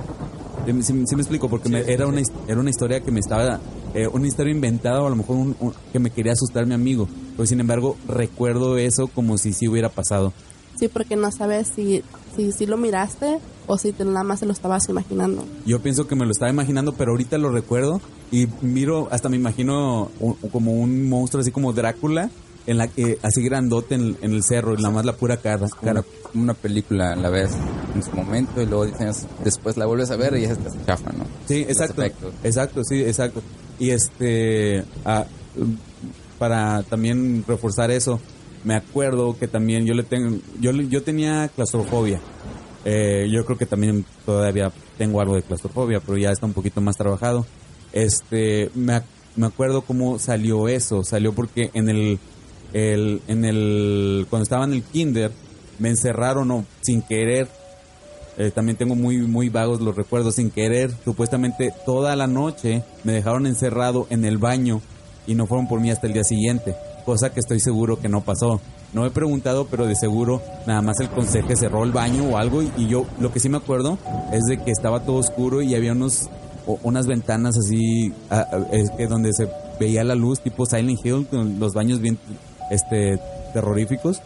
[0.65, 3.59] Sí, sí me explico, porque me- era, una, era una historia que me estaba,
[3.93, 6.73] eh, una historia inventada o a lo mejor un- un- que me quería asustar mi
[6.73, 7.07] amigo.
[7.35, 10.33] Pero sin embargo, recuerdo eso como si sí hubiera pasado.
[10.77, 12.03] Sí, porque no sabes si,
[12.37, 15.43] si, si lo miraste o si te nada más se lo estabas imaginando.
[15.65, 17.99] Yo pienso que me lo estaba imaginando, pero ahorita lo recuerdo
[18.31, 22.29] y miro, hasta me imagino un- como un monstruo así como Drácula,
[22.65, 25.65] en la que así grandote en, en el cerro y nada más la pura cara.
[25.81, 26.03] cara.
[26.33, 27.51] Una, una película la ves
[27.95, 30.77] en su momento y luego dices, después la vuelves a ver y ya te hace
[30.85, 31.25] chafa, ¿no?
[31.47, 32.03] Sí, exacto.
[32.43, 33.41] Exacto, sí, exacto.
[33.79, 35.25] Y este, ah,
[36.37, 38.19] para también reforzar eso,
[38.63, 42.19] me acuerdo que también yo le tengo, yo, yo tenía claustrofobia.
[42.85, 46.79] Eh, yo creo que también todavía tengo algo de claustrofobia, pero ya está un poquito
[46.81, 47.45] más trabajado.
[47.91, 49.01] Este, me,
[49.35, 51.03] me acuerdo cómo salió eso.
[51.03, 52.19] Salió porque en el,
[52.73, 55.31] el, en el, cuando estaba en el kinder,
[55.79, 57.47] me encerraron o sin querer.
[58.37, 60.91] Eh, también tengo muy, muy vagos los recuerdos sin querer.
[61.03, 64.81] Supuestamente toda la noche me dejaron encerrado en el baño
[65.25, 66.75] y no fueron por mí hasta el día siguiente.
[67.07, 68.59] Cosa que estoy seguro que no pasó.
[68.91, 72.61] No he preguntado, pero de seguro nada más el conserje cerró el baño o algo
[72.61, 73.97] y, y yo lo que sí me acuerdo
[74.33, 76.29] es de que estaba todo oscuro y había unos
[76.65, 79.47] o- unas ventanas así ah, es que donde se
[79.79, 82.17] veía la luz tipo Silent Hill con los baños bien
[82.69, 83.17] este
[83.53, 84.21] terroríficos.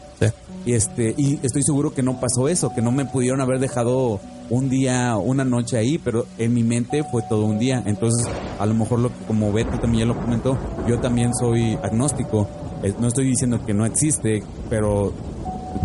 [0.65, 4.19] Y este y estoy seguro que no pasó eso que no me pudieron haber dejado
[4.51, 7.81] un día una noche ahí pero en mi mente fue todo un día.
[7.85, 8.27] Entonces
[8.59, 12.47] a lo mejor lo como Beto también ya lo comentó yo también soy agnóstico
[12.99, 15.13] no estoy diciendo que no existe pero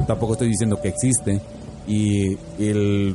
[0.07, 1.41] tampoco estoy diciendo que existe
[1.87, 3.15] y el,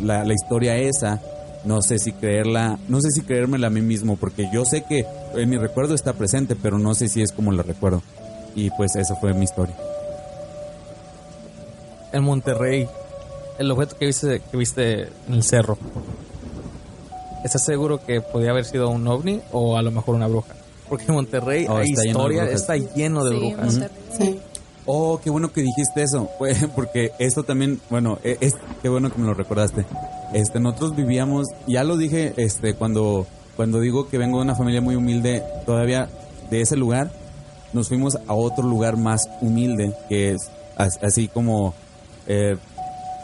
[0.00, 1.20] la, la historia esa
[1.64, 5.06] no sé si creerla, no sé si creérmela a mí mismo, porque yo sé que
[5.34, 8.02] en mi recuerdo está presente, pero no sé si es como la recuerdo.
[8.54, 9.74] Y pues eso fue mi historia.
[12.12, 12.88] En Monterrey,
[13.58, 15.76] el objeto que viste, que viste en el cerro,
[17.44, 20.54] ¿estás seguro que podía haber sido un ovni o a lo mejor una bruja?
[20.88, 22.60] Porque Monterrey Oh, hay está lleno de historia, brujas.
[22.60, 23.80] está lleno de Sí, brujas.
[24.18, 24.40] Sí.
[24.86, 26.28] Oh, qué bueno que dijiste eso,
[26.76, 29.86] porque esto también, bueno, e- es, qué bueno que me lo recordaste.
[30.34, 34.80] Este, nosotros vivíamos, ya lo dije, este, cuando, cuando digo que vengo de una familia
[34.82, 36.08] muy humilde, todavía
[36.50, 37.10] de ese lugar,
[37.72, 41.74] nos fuimos a otro lugar más humilde, que es as- así como
[42.26, 42.56] eh,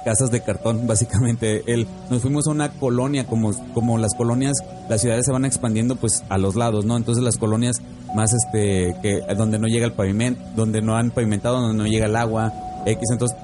[0.04, 1.62] casas de cartón, básicamente.
[1.66, 4.56] El, nos fuimos a una colonia, como, como las colonias,
[4.88, 6.96] las ciudades se van expandiendo pues a los lados, ¿no?
[6.96, 7.76] Entonces las colonias
[8.14, 12.06] más este, que donde no llega el pavimento, donde no han pavimentado, donde no llega
[12.06, 12.52] el agua,
[12.86, 13.36] X, entonces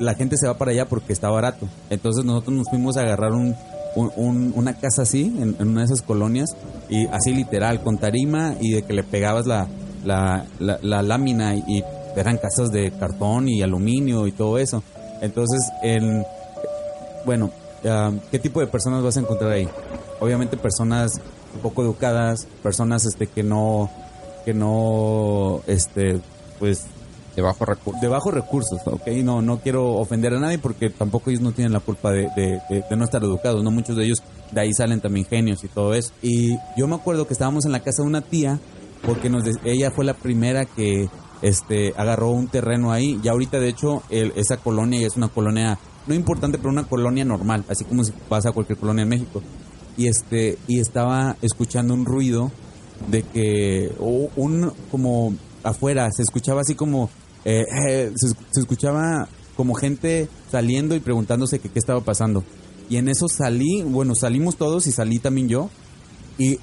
[0.00, 1.66] la gente se va para allá porque está barato.
[1.90, 3.54] Entonces nosotros nos fuimos a agarrar un,
[3.96, 6.50] un- un- una casa así, en, en una de esas colonias,
[6.88, 9.66] y así literal, con tarima y de que le pegabas la,
[10.04, 11.82] la, la, la lámina y
[12.16, 14.82] eran casas de cartón y aluminio y todo eso.
[15.22, 16.24] Entonces, en,
[17.24, 17.50] bueno,
[17.86, 19.68] ah, ¿qué tipo de personas vas a encontrar ahí?
[20.20, 21.12] Obviamente personas
[21.62, 23.90] poco educadas, personas este que no
[24.44, 26.20] que no este
[26.58, 26.84] pues
[27.36, 28.00] De bajo recurso.
[28.00, 29.06] de bajos recursos, ¿ok?
[29.22, 32.60] No, no quiero ofender a nadie porque tampoco ellos no tienen la culpa de, de-
[32.68, 33.70] de- de no estar educados, ¿no?
[33.70, 34.18] Muchos de ellos
[34.50, 36.12] de ahí salen también genios y todo eso.
[36.22, 38.58] Y yo me acuerdo que estábamos en la casa de una tía
[39.06, 41.08] porque nos de- ella fue la primera que
[41.42, 43.20] este agarró un terreno ahí.
[43.22, 47.24] Y ahorita, de hecho, el- esa colonia es una colonia no importante, pero una colonia
[47.24, 49.42] normal, así como si pasa a cualquier colonia en México.
[49.96, 52.50] Y este y estaba escuchando un ruido
[53.10, 57.10] de que o un como afuera se escuchaba así como
[57.44, 62.42] eh, eh, se, esc- se escuchaba como gente saliendo y preguntándose que qué estaba pasando
[62.88, 65.68] y en eso salí bueno salimos todos y salí también yo
[66.38, 66.58] y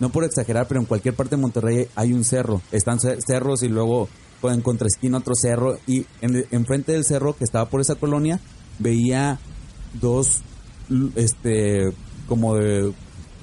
[0.00, 3.62] no por exagerar pero en cualquier parte de Monterrey hay un cerro están ce- cerros
[3.62, 4.08] y luego
[4.52, 8.40] en contraesquina otro cerro y en, enfrente del cerro que estaba por esa colonia
[8.78, 9.38] veía
[10.00, 10.42] dos
[11.14, 11.92] este
[12.28, 12.92] como de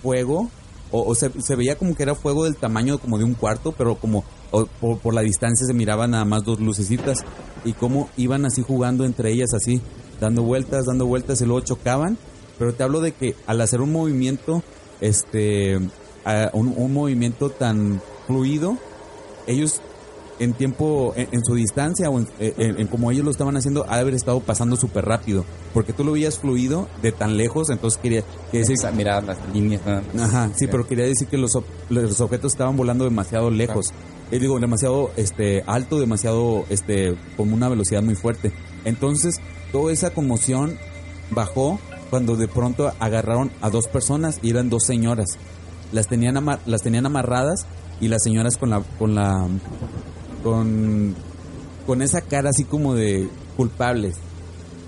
[0.01, 0.49] fuego
[0.93, 3.95] o, se, se veía como que era fuego del tamaño como de un cuarto pero
[3.95, 7.19] como por, la distancia se miraban nada más dos lucecitas
[7.63, 9.81] y cómo iban así jugando entre ellas así
[10.19, 12.17] dando vueltas dando vueltas y luego chocaban.
[12.59, 14.61] Pero te hablo de que al hacer un movimiento
[14.99, 18.77] este un, un movimiento tan fluido
[19.47, 19.81] ellos
[20.43, 23.85] en tiempo, en, en su distancia o en, en- en como ellos lo estaban haciendo,
[23.89, 25.45] ha de haber estado pasando súper rápido.
[25.73, 28.75] Porque tú lo veías fluido de tan lejos, entonces quería, quería decir...
[28.75, 29.81] Esa- Mira las líneas.
[30.13, 30.23] ¿no?
[30.23, 31.51] Ajá, sí, pero quería decir que los,
[31.89, 33.93] los objetos estaban volando demasiado lejos.
[34.31, 38.51] Eh, digo, demasiado este, alto, demasiado, este, con una velocidad muy fuerte.
[38.85, 39.35] Entonces,
[39.71, 40.77] toda esa conmoción
[41.31, 45.37] bajó cuando de pronto agarraron a dos personas y eran dos señoras.
[45.91, 47.65] Las tenían, amar- las tenían amarradas
[47.99, 49.47] y las señoras con la, con la,
[50.43, 51.15] con,
[51.85, 54.15] con esa cara así como de culpables.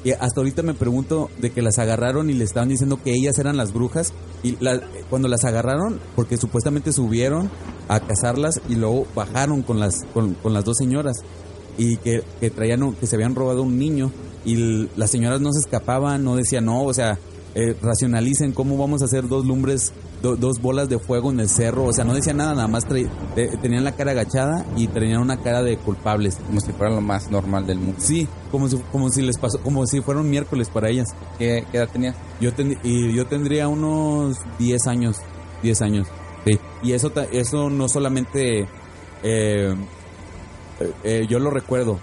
[0.03, 3.39] Y hasta ahorita me pregunto de que las agarraron y le estaban diciendo que ellas
[3.39, 4.11] eran las brujas.
[4.43, 7.49] Y la- cuando las agarraron, porque supuestamente subieron
[7.87, 11.17] a cazarlas y luego bajaron con las, con, con las dos señoras.
[11.77, 14.11] Y que, que traían, que se habían robado un niño.
[14.43, 17.17] Y las señoras no se escapaban, no decían no, o sea,
[17.55, 21.49] eh, racionalicen cómo vamos a hacer dos lumbres, do- dos bolas de fuego en el
[21.49, 21.85] cerro.
[21.85, 23.07] O sea, no decían nada, nada más te-
[23.61, 26.37] tenían la cara agachada y tenían una cara de culpables.
[26.47, 27.95] Como si fuera lo más normal del mundo.
[27.99, 31.07] Sí, como si, como si les pasó, como si fuera un miércoles para ellas.
[31.37, 32.15] ¿Qué, qué edad tenías?
[32.41, 35.17] Yo ten- y yo tendría unos 10 años,
[35.61, 36.07] 10 años.
[36.45, 36.59] Sí.
[36.81, 38.67] Y eso ta- eso no solamente
[39.23, 39.73] eh,
[41.03, 41.99] eh, yo lo recuerdo.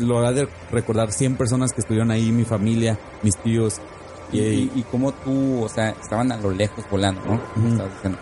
[0.00, 3.80] Lo ha de recordar 100 personas que estuvieron ahí, mi familia, mis tíos.
[4.32, 7.40] Y, y, y cómo tú, o sea, estaban a lo lejos volando, ¿no?
[7.54, 7.72] Como Ujú.
[7.74, 8.18] estabas diciendo.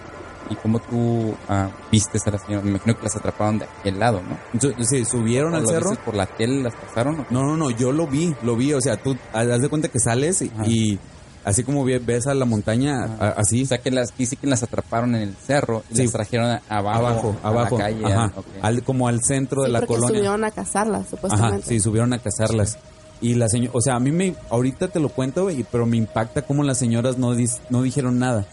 [0.49, 2.65] Y cómo tú ah, vistes a las señoras.
[2.65, 4.37] Me imagino que las atraparon de aquel lado, ¿no?
[4.59, 5.95] Yo- sí, subieron ¿O al cerro.
[6.05, 7.25] por la tele las pasaron?
[7.31, 8.73] No, no, no, yo lo vi, lo vi.
[8.73, 10.67] O sea, tú haz de cuenta que sales y, Ajá.
[10.67, 10.99] y
[11.45, 13.63] así como ve- ves a la montaña, a- así.
[13.63, 16.03] O sea, que las, sí que las atraparon en el cerro y Sí.
[16.03, 18.05] las trajeron abajo, abajo, a abajo, la calle.
[18.13, 18.47] ajá, ok.
[18.61, 20.17] al, como al centro de Sí, la porque colonia.
[20.17, 21.67] subieron a cazarlas, Ajá, supuestamente.
[21.69, 22.77] sí, subieron a cazarlas.
[23.21, 25.97] Y la señora, o sea, a mí me, ahorita te lo cuento, y- pero me
[25.99, 28.47] impacta cómo las señoras no, dis- no dijeron nada.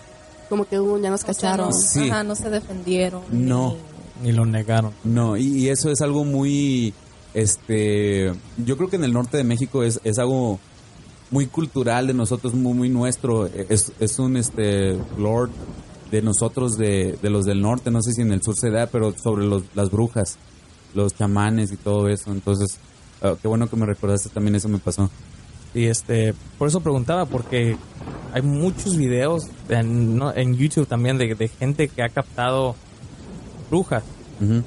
[0.49, 1.67] Como que uh, ya nos O sea, cacharon.
[1.69, 2.09] no, Sí.
[2.09, 3.21] ajá, no se defendieron.
[3.31, 3.75] No.
[4.21, 4.91] ni- Y lo negaron.
[5.03, 6.93] No, y, y eso es algo muy,
[7.33, 8.33] este,
[8.65, 10.59] yo creo que en el norte de México es, es algo
[11.29, 13.45] muy cultural de nosotros, muy, muy nuestro.
[13.45, 15.51] Es, es un, este, lord
[16.11, 18.87] de nosotros, de, de los del norte, no sé si en el sur se da,
[18.87, 20.37] pero sobre los, las brujas,
[20.95, 22.31] los chamanes y todo eso.
[22.31, 22.79] Entonces,
[23.21, 25.09] ah, qué bueno que me recordaste también, eso me pasó.
[25.73, 27.77] Y este, por eso preguntaba, porque
[28.33, 30.33] hay muchos videos en, ¿no?
[30.33, 32.75] en YouTube también de, de gente que ha captado
[33.69, 34.03] brujas.
[34.41, 34.63] Ujú.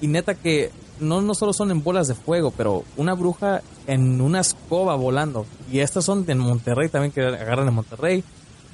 [0.00, 4.20] Y neta que no, no solo son en bolas de fuego, pero una bruja en
[4.20, 5.46] una escoba volando.
[5.70, 8.24] Y estas son en Monterrey también, que agarran en Monterrey.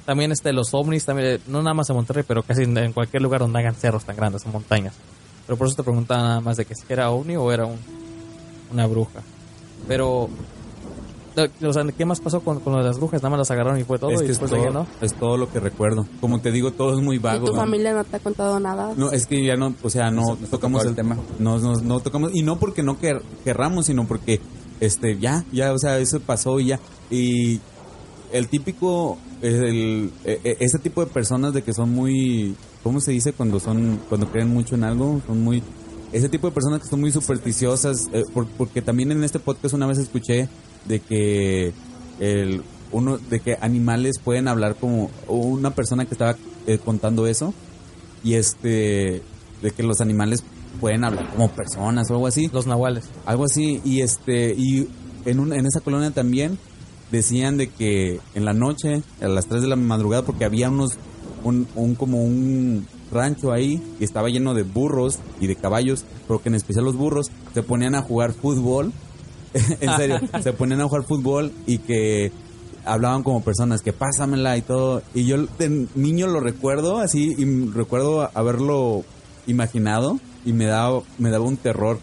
[0.05, 3.21] También este, los ovnis, también, no nada más en Monterrey, pero casi en, en cualquier
[3.23, 4.93] lugar donde hagan cerros tan grandes o montañas.
[5.47, 7.77] Pero por eso te preguntaba nada más de que si era ovni o era un,
[8.71, 9.21] una bruja.
[9.87, 10.29] Pero,
[11.63, 13.21] o sea, ¿qué más pasó con, con lo de las brujas?
[13.21, 14.73] Nada más las agarraron y fue todo es y que es después de ahí, todo,
[14.83, 14.87] ¿no?
[15.01, 16.07] es todo lo que recuerdo.
[16.21, 17.45] Como te digo, todo es muy ¿Y vago.
[17.47, 17.59] tu ¿no?
[17.59, 18.93] familia no te ha contado nada?
[18.95, 21.17] No, es que ya no, o sea, no No tocamos el tema.
[21.39, 24.39] No, no, no tocamos, y no porque no quer- querramos, sino porque,
[24.79, 26.79] este, ya, ya, o sea, eso pasó y ya.
[27.11, 27.59] Y
[28.31, 33.11] el típico, el, e- e- ese tipo de personas de que son muy, ¿cómo se
[33.11, 35.21] dice cuando son, cuando creen mucho en algo?
[35.27, 35.61] Son muy,
[36.17, 39.73] ese tipo de personas que son muy supersticiosas, eh, por- porque también en este podcast
[39.73, 40.47] una vez escuché
[40.85, 41.73] de que
[42.19, 46.35] el, uno, de que animales pueden hablar como una persona que estaba
[46.67, 47.53] eh, contando eso
[48.23, 49.21] y este
[49.61, 50.43] de que los animales
[50.79, 53.05] pueden hablar como personas o algo así Los nahuales.
[53.25, 54.87] algo así y este y
[55.25, 56.57] en un, en esa colonia también
[57.11, 60.91] decían de que en la noche a las 3 de la madrugada porque había unos
[61.43, 66.41] un, un como un rancho ahí y estaba lleno de burros y de caballos pero
[66.41, 68.91] que en especial los burros se ponían a jugar fútbol
[69.53, 72.31] en serio se ponían a jugar fútbol y que
[72.85, 77.45] hablaban como personas que pásamela y todo y yo de niño lo recuerdo así y
[77.71, 79.03] recuerdo haberlo
[79.47, 81.97] imaginado y me daba me daba un terror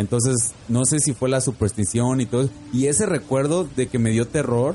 [0.00, 2.48] entonces, no sé si fue la superstición y todo.
[2.72, 4.74] Y ese recuerdo de que me dio terror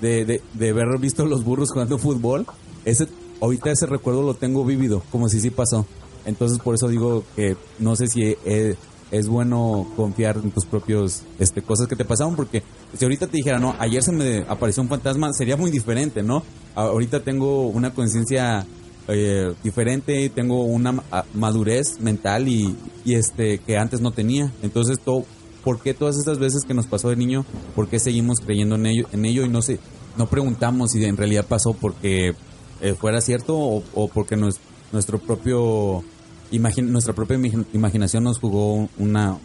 [0.00, 2.44] de, de, de haber visto los burros jugando fútbol,
[2.84, 3.06] ese,
[3.44, 5.86] ahorita ese recuerdo lo tengo vívido, como si sí pasó.
[6.24, 8.76] Entonces, por eso digo que no sé si eh,
[9.10, 12.62] es bueno confiar en tus propios este, cosas que te pasaron, porque
[12.96, 16.42] si ahorita te dijera, no, ayer se me apareció un fantasma, sería muy diferente, ¿no?
[16.74, 18.66] Ahorita tengo una conciencia
[19.08, 21.02] eh, diferente, tengo una
[21.34, 24.50] madurez mental y, y este que antes no tenía.
[24.62, 27.44] Entonces, ¿por qué todas estas veces que nos pasó de niño,
[27.76, 29.78] por qué seguimos creyendo en ello, en ello y no sé,
[30.16, 32.34] no preguntamos si en realidad pasó porque
[32.84, 34.60] eh, fuera cierto o, o porque nos-
[34.92, 36.04] nuestro propio
[36.52, 39.38] imagi- nuestra propia imagi- imaginación nos jugó una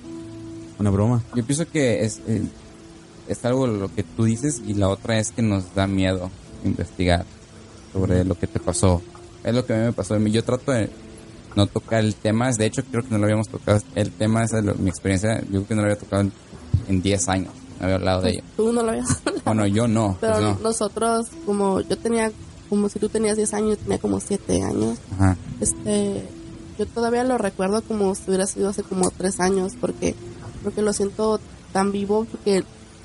[0.78, 1.23] una broma.
[1.36, 2.41] Yo pienso que es, eh,
[3.28, 6.30] es algo lo que tú dices y la otra es que nos da miedo
[6.63, 7.25] investigar
[7.91, 9.02] sobre lo que te pasó.
[9.43, 10.17] Es lo que a mí me pasó.
[10.17, 10.89] Yo trato de
[11.56, 12.49] no tocar el tema.
[12.52, 13.82] De hecho, creo que no lo habíamos tocado.
[13.95, 15.41] El tema es mi experiencia.
[15.41, 16.32] Yo creo que no lo había tocado en,
[16.88, 17.52] en 10 años.
[17.80, 18.43] No había hablado de ello.
[18.56, 19.41] Tú no lo habías hablado.
[19.45, 20.17] Bueno, yo no.
[20.21, 20.60] Pero pues no.
[20.62, 22.32] nosotros, como yo tenía,
[22.70, 24.98] como si tú tenías 10 años, yo tenía como 7 años.
[25.14, 25.38] Ajá.
[25.60, 26.24] Este,
[26.78, 30.16] yo todavía lo recuerdo como si hubiera sido hace como 3 años, porque,
[30.64, 31.40] porque lo siento
[31.74, 32.64] tan vivo, porque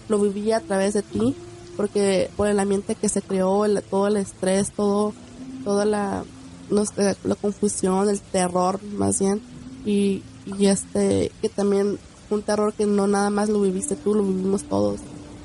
[0.09, 1.35] lo viví a través de ti,
[1.77, 5.13] porque por el ambiente que se creó, el- todo el estrés, todo,
[5.65, 6.25] toda la,
[6.71, 9.41] no sé, la confusión, el terror más bien,
[9.85, 10.23] y,
[10.59, 11.99] y este, que también
[12.31, 15.01] un terror que no nada más lo viviste tú, lo vivimos todos.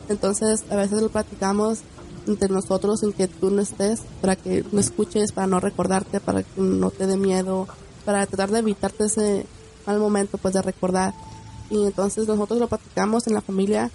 [0.08, 1.80] Entonces, a veces lo platicamos
[2.28, 6.44] entre nosotros en que tú no estés, para que no escuches, para no recordarte, para
[6.44, 7.68] que no te dé miedo,
[8.06, 9.46] para tratar de evitarte ese
[9.86, 11.14] mal momento, pues de recordar.
[11.70, 13.92] Y entonces nosotros lo platicamos en la familia,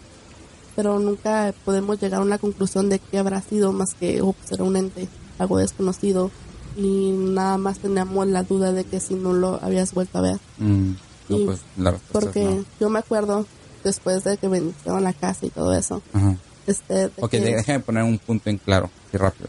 [0.76, 4.52] pero nunca podemos llegar a una conclusión de qué habrá sido más que, oh, pues
[4.52, 5.08] era un ente,
[5.38, 6.30] algo desconocido.
[6.76, 10.40] Y nada más teníamos la duda de que si no lo habías vuelto a ver.
[10.58, 10.92] Mm,
[11.28, 12.64] no, Y pues la Porque no.
[12.80, 13.46] yo me acuerdo,
[13.84, 16.36] después de que vendieron la casa y todo eso, Ajá.
[16.66, 19.48] Este, Ok, que- déjame poner un punto en claro, así rápido.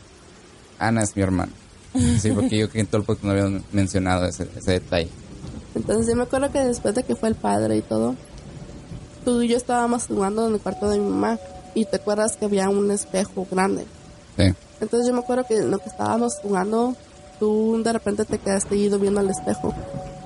[0.79, 1.51] Ana es mi hermana.
[2.21, 5.09] Sí, porque yo que en todo el podcast no había mencionado ese, ese detalle.
[5.75, 8.15] Entonces yo me acuerdo que después de que fue el padre y todo,
[9.23, 11.39] tú y yo estábamos jugando en el cuarto de mi mamá
[11.73, 13.85] y te acuerdas que había un espejo grande.
[14.37, 14.53] Sí.
[14.81, 16.95] Entonces yo me acuerdo que en lo que estábamos jugando,
[17.39, 19.73] tú de repente te quedaste ido viendo al espejo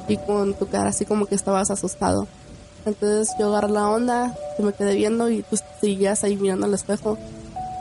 [0.08, 2.28] y con tu cara así como que estabas asustado.
[2.86, 6.73] Entonces yo agarré la onda, y me quedé viendo y tú seguías ahí mirando al
[6.73, 7.17] espejo.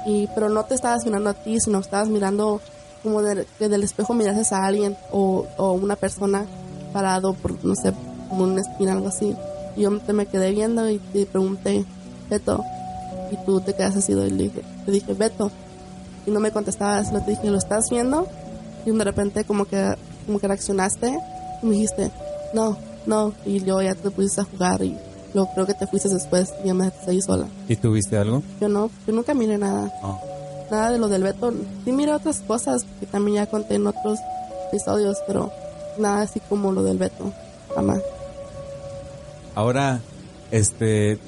[0.07, 2.61] Y, pero no te estabas mirando a ti, sino estabas mirando
[3.03, 6.46] como de- que del espejo mirases a alguien o, o una persona
[6.92, 7.92] parado por, no sé,
[8.28, 9.34] como una esquina, algo así.
[9.76, 11.84] Y yo te me quedé viendo y te pregunté,
[12.30, 12.64] Beto,
[13.30, 15.51] y tú te quedaste así y dije, te dije, Beto,
[16.26, 18.26] y no me contestabas, lo te dije, ¿lo estás viendo?
[18.86, 19.94] Y de repente como que,
[20.26, 21.18] como que reaccionaste
[21.62, 22.11] y me dijiste,
[22.55, 22.76] no,
[23.09, 24.97] no, y luego ya te pusiste a jugar y
[25.35, 27.47] luego creo que te fuiste después y ya me dejaste ahí sola.
[27.69, 28.43] ¿Y tuviste algo?
[28.61, 30.21] Yo no, yo nunca miré nada, No.
[30.71, 31.53] nada de lo del Beto.
[31.85, 34.19] Sí miré otras cosas que también ya conté en otros
[34.69, 35.51] episodios, pero
[35.99, 37.33] nada así como lo del Beto,
[37.75, 38.01] jamás.
[39.55, 40.01] Ahora,
[40.51, 41.19] este,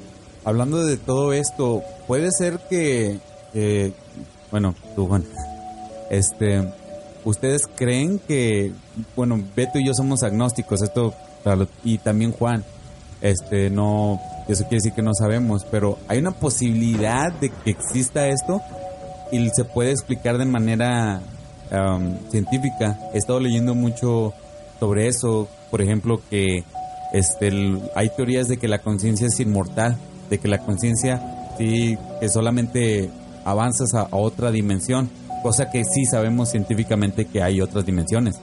[0.44, 3.18] hablando de todo esto, puede ser que,
[3.52, 3.92] que-
[4.50, 5.24] bueno, tú Juan,
[6.10, 6.72] este,
[7.24, 8.72] ustedes creen que,
[9.16, 11.12] bueno, Beto y yo somos agnósticos, esto,
[11.84, 12.64] y también Juan,
[13.20, 18.28] este, no, eso quiere decir que no sabemos, pero hay una posibilidad de que exista
[18.28, 18.60] esto
[19.32, 21.20] y se puede explicar de manera
[21.70, 22.98] am, científica.
[23.14, 24.32] He estado leyendo mucho
[24.78, 26.64] sobre eso, por ejemplo, que
[27.12, 29.96] este, el- hay teorías de que la conciencia es inmortal,
[30.30, 31.20] de que la conciencia
[31.58, 33.10] sí, que solamente
[33.44, 35.10] avanzas a, a otra dimensión,
[35.42, 38.36] cosa que sí sabemos científicamente que hay otras dimensiones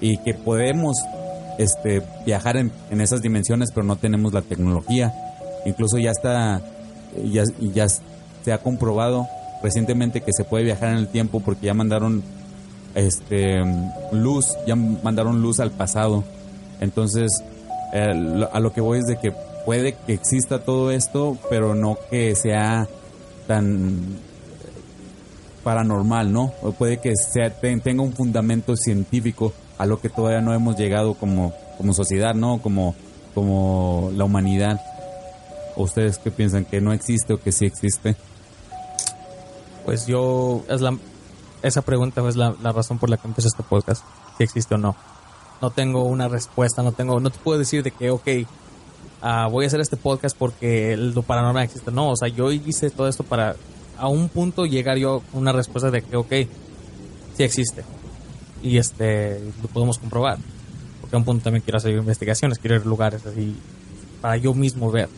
[0.00, 0.96] y que podemos
[1.58, 5.12] este, viajar en, esas dimensiones, pero no tenemos la tecnología.
[5.64, 6.60] Incluso ya está,
[7.24, 7.44] ya,
[7.88, 9.26] se ha comprobado
[9.62, 12.22] recientemente que se puede viajar en el tiempo porque ya mandaron
[12.94, 13.60] este
[14.12, 16.24] luz, ya mandaron luz al pasado.
[16.80, 17.30] Entonces,
[17.92, 19.32] eh, a lo que voy es de que
[19.64, 22.88] puede que exista todo esto, pero no que sea
[23.46, 24.18] tan
[25.62, 26.52] paranormal, ¿no?
[26.62, 30.76] O puede que sea, te- tenga un fundamento científico a lo que todavía no hemos
[30.76, 32.60] llegado como, como sociedad, ¿no?
[32.60, 32.94] Como,
[33.34, 34.80] como la humanidad.
[35.76, 36.64] ¿O ¿Ustedes qué piensan?
[36.64, 38.16] ¿Que no existe o que sí existe?
[39.84, 40.96] Pues yo, es la,
[41.62, 44.04] esa pregunta es la, la razón por la que empecé este podcast,
[44.36, 44.94] si existe o no.
[45.60, 48.28] No tengo una respuesta, no tengo, no te puedo decir de que, ok,
[49.22, 51.90] ah, voy a hacer este podcast porque lo paranormal existe.
[51.90, 53.56] No, o sea, yo hice todo esto para
[53.96, 56.32] a un punto llegar yo con una respuesta de que, ok,
[57.36, 57.84] sí existe.
[58.62, 60.38] Y este, lo podemos comprobar.
[61.00, 63.56] Porque a un punto también quiero hacer investigaciones, quiero ir a lugares así
[64.20, 65.08] para yo mismo ver.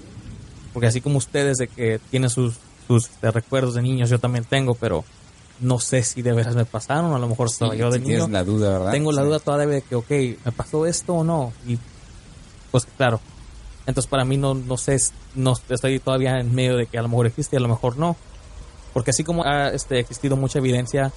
[0.72, 2.54] Porque así como ustedes de que tienen sus,
[2.88, 5.04] sus este, recuerdos de niños, yo también tengo, pero
[5.60, 8.06] no sé si de veras me pasaron, a lo mejor estaba Sí, yo de sí
[8.06, 8.26] niño.
[8.28, 8.90] la duda, ¿verdad?
[8.92, 9.28] Tengo la Sí.
[9.28, 10.10] duda todavía de que, ok,
[10.44, 11.52] ¿me pasó esto o no?
[11.66, 11.78] Y
[12.72, 13.20] pues claro.
[13.86, 14.96] Entonces para mí no, no sé,
[15.34, 17.98] no estoy todavía en medio de que a lo mejor existe y a lo mejor
[17.98, 18.16] no.
[18.94, 21.12] Porque así como ha este, existido mucha evidencia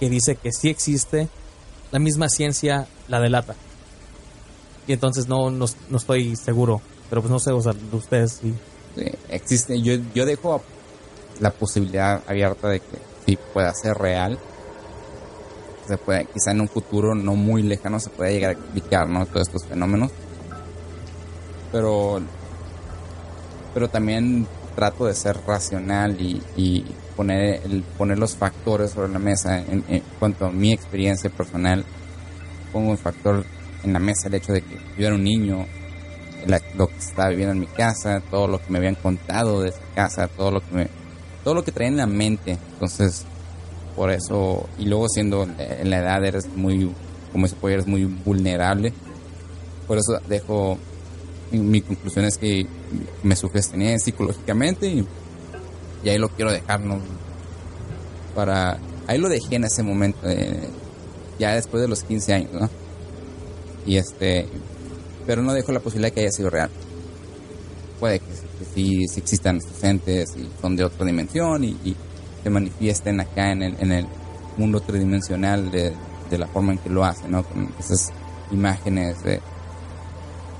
[0.00, 1.28] que dice que sí existe,
[1.94, 3.54] la misma ciencia la delata.
[4.88, 6.82] Y entonces no, no, no estoy seguro.
[7.08, 8.52] Pero pues no sé, o sea, de ustedes sí.
[9.28, 9.80] Existe.
[9.80, 10.60] Yo, yo dejo
[11.38, 14.40] la posibilidad abierta de que sí pueda ser real.
[15.86, 19.24] Se puede, quizá en un futuro no muy lejano se pueda llegar a explicar, ¿no?
[19.26, 20.10] Todos estos fenómenos.
[21.70, 22.20] Pero,
[23.72, 26.84] pero también trato de ser racional y, y
[27.16, 31.84] poner, el, poner los factores sobre la mesa en, en cuanto a mi experiencia personal.
[32.72, 33.44] Pongo un factor
[33.82, 35.66] en la mesa el hecho de que yo era un niño,
[36.46, 39.70] la- lo que estaba viviendo en mi casa, todo lo que me habían contado de
[39.70, 40.88] esa casa, todo lo que me,
[41.42, 42.58] todo lo que traía en la mente.
[42.72, 43.24] Entonces,
[43.94, 46.90] por eso, y luego siendo en la edad eres muy,
[47.32, 48.92] como se puede, eres muy vulnerable.
[49.86, 50.78] Por eso dejo,
[51.52, 52.66] mi, conclusión es que
[53.22, 55.06] me sugestioné psicológicamente y,
[56.04, 56.98] y ahí lo quiero dejar, ¿no?
[58.34, 60.68] Para, ahí lo dejé en ese momento, eh,
[61.38, 62.68] ya después de los 15 años, ¿no?
[63.86, 64.46] Y este,
[65.26, 66.70] pero no dejo la posibilidad de que haya sido real.
[68.00, 71.96] Puede que, que sí, existan estos entes y son de otra dimensión y, y
[72.42, 74.06] se manifiesten acá en el, en el
[74.56, 75.92] mundo tridimensional de,
[76.30, 77.42] de la forma en que lo hacen, ¿no?
[77.44, 78.10] Con esas
[78.50, 79.40] imágenes de...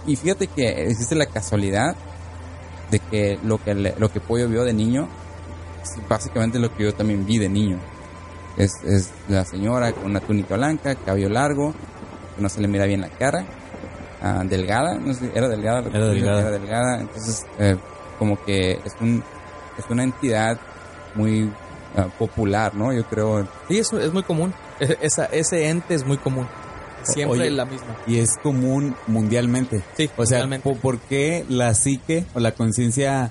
[0.06, 1.96] Y fíjate que existe la casualidad
[2.90, 5.08] de que lo que, le- lo que Pollo vio de niño
[5.84, 7.78] es básicamente lo que yo también vi de niño.
[8.56, 11.74] Es, es la señora con una túnica blanca, cabello largo,
[12.36, 13.44] que no se le mira bien la cara,
[14.22, 16.40] ah, delgada, no sé, era delgada, Era delgada.
[16.40, 17.76] era delgada, entonces eh,
[18.18, 19.22] como que es un
[19.76, 20.56] es una entidad
[21.16, 21.50] muy
[21.96, 22.92] ah, popular, ¿no?
[22.92, 24.54] Yo creo, Sí, eso es muy común.
[24.78, 26.46] E- Esa, ese ente es muy común.
[27.02, 27.96] Siempre Oye, la misma.
[28.06, 29.82] Y es común mundialmente.
[29.96, 30.62] Sí, O sea, mundialmente.
[30.62, 33.30] ¿por, por qué la psique o la conciencia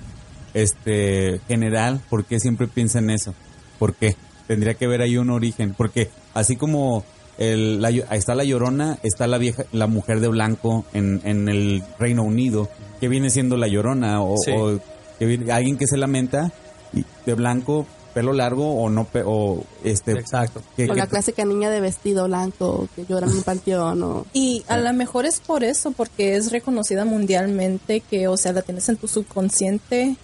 [0.54, 3.34] este general, por qué siempre piensa en eso?
[3.78, 4.16] ¿Por qué?
[4.46, 5.74] Tendría que haber ahí un origen.
[5.76, 7.04] Porque así como
[7.38, 11.48] el, la, ahí está la llorona, está la vieja, la mujer de blanco en, en
[11.48, 12.68] el Reino Unido,
[13.00, 14.52] que viene siendo la llorona, o, Sí.
[14.52, 14.78] o
[15.18, 16.52] que viene- alguien que se lamenta
[16.92, 20.12] y de blanco, pelo largo, o no, pe- o este.
[20.12, 20.62] Exacto.
[20.76, 24.26] que- O que- la clásica niña de vestido blanco que llora en un panteón o...
[24.32, 28.62] Y a lo mejor es por eso, porque es reconocida mundialmente, que, o sea, la
[28.62, 30.14] tienes en tu subconsciente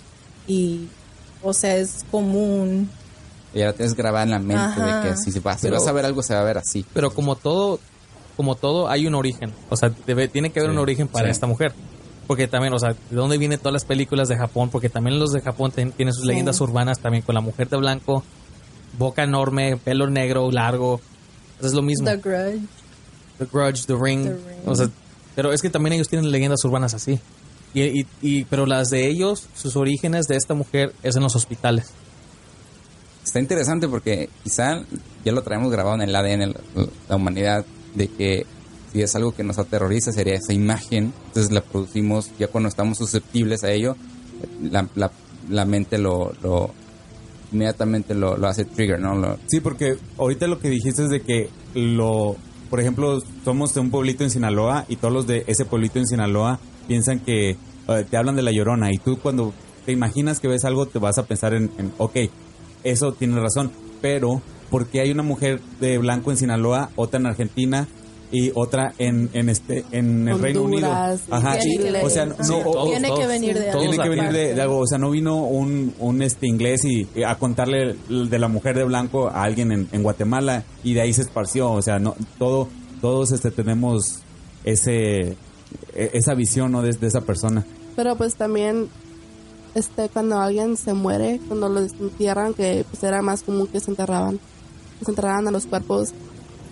[0.46, 0.88] y,
[1.42, 2.88] o sea, es común.
[3.52, 5.02] Y tienes grabada en la mente Ajá.
[5.02, 6.58] de que si, se va, si Pero- vas a ver algo, se va a ver
[6.58, 6.84] así.
[6.92, 7.80] Pero como todo,
[8.36, 9.52] como todo, hay un origen.
[9.68, 11.30] O sea, debe, tiene que haber Sí, un origen para sí.
[11.32, 11.72] esta mujer.
[12.26, 14.70] Porque también, o sea, ¿de dónde vienen todas las películas de Japón?
[14.70, 16.28] Porque también los de Japón ten- tienen sus Sí.
[16.28, 18.22] leyendas urbanas también con la mujer de blanco,
[18.96, 21.00] boca enorme, pelo negro, largo.
[21.60, 22.06] Es lo mismo.
[22.06, 22.60] The Grudge.
[23.38, 24.22] The Grudge, The Ring.
[24.24, 24.58] The Ring.
[24.68, 24.88] O sea,
[25.34, 27.18] pero es que también ellos tienen leyendas urbanas así.
[27.74, 31.36] Y, y, y- pero las de ellos, sus orígenes de esta mujer es en los
[31.36, 31.90] hospitales.
[33.24, 34.82] Está interesante porque quizá
[35.24, 37.64] ya lo traemos grabado en el ADN, la, la humanidad,
[37.94, 38.46] de que
[38.92, 42.98] si es algo que nos aterroriza sería esa imagen, entonces la producimos ya cuando estamos
[42.98, 43.96] susceptibles a ello,
[44.62, 45.12] la, la,
[45.48, 46.70] la mente lo, lo
[47.52, 49.14] inmediatamente lo, lo hace trigger, ¿no?
[49.14, 52.36] Lo- Sí, porque ahorita lo que dijiste es de que lo,
[52.68, 56.06] por ejemplo, somos de un pueblito en Sinaloa y todos los de ese pueblito en
[56.06, 56.58] Sinaloa
[56.90, 57.56] piensan que
[58.10, 59.52] te hablan de la llorona y tú cuando
[59.86, 62.16] te imaginas que ves algo te vas a pensar en, en ok,
[62.82, 63.70] eso tiene razón,
[64.02, 67.86] pero ¿por qué hay una mujer de blanco en Sinaloa, otra en Argentina
[68.32, 70.90] y otra en, en este en el Reino Unido?
[70.90, 72.38] Ajá, Tiene que o sea, venir.
[72.40, 74.78] no, Sí, o- todos, Tiene que venir de todos tiene que venir de, de algo,
[74.78, 78.82] o sea, no vino un, un este inglés y, a contarle de la mujer de
[78.82, 82.68] blanco a alguien en, en Guatemala y de ahí se esparció, o sea, no todo
[83.00, 84.22] todos este tenemos
[84.64, 85.36] ese
[85.94, 86.82] esa visión ¿no?
[86.82, 87.64] de, de esa persona.
[87.96, 88.88] Pero pues también,
[89.74, 93.90] este, cuando alguien se muere, cuando lo entierran, que pues era más común que se
[93.90, 94.40] enterraban,
[95.04, 96.10] se enterraban a los cuerpos,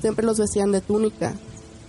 [0.01, 1.35] siempre los vestían de túnica.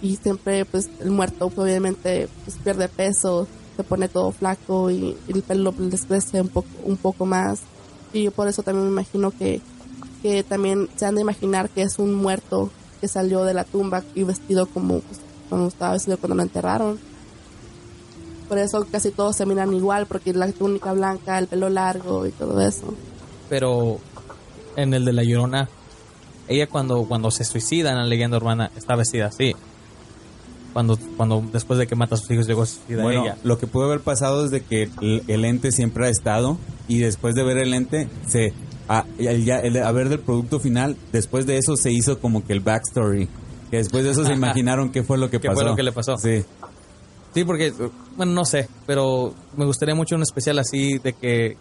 [0.02, 5.18] Y siempre, pues, el muerto, pues, obviamente, pues, pierde peso, se pone todo flaco y,
[5.28, 7.60] y el pelo les crece un poco, un poco más.
[8.14, 9.62] Y yo por eso también me imagino que,
[10.22, 12.70] que también se han de imaginar que es un muerto
[13.02, 15.20] que salió de la tumba y vestido como, pues,
[15.50, 17.00] como estaba vestido cuando lo enterraron.
[18.48, 22.32] Por eso casi todos se miran igual, porque la túnica blanca, el pelo largo y
[22.32, 22.94] todo eso.
[23.50, 24.00] Pero
[24.76, 25.70] en el de la Llorona,
[26.48, 29.56] ella cuando, cuando se suicida en la leyenda urbana está vestida así.
[30.74, 33.38] Cuando, cuando después de que mata a sus hijos llegó a suicida Bueno, ella.
[33.44, 37.00] lo que puede haber pasado es de que el, el ente siempre ha estado y
[37.00, 38.54] después de ver el ente se
[38.88, 42.44] a, el, ya- el a ver del producto final, después de eso se hizo como
[42.46, 43.28] que el backstory,
[43.70, 45.62] que después de eso se imaginaron qué fue lo que ¿Qué pasó.
[45.62, 46.18] fue lo que le pasó?
[46.18, 46.44] Sí.
[47.34, 47.72] Sí, porque,
[48.18, 51.58] bueno, no sé, pero me gustaría mucho un especial así de que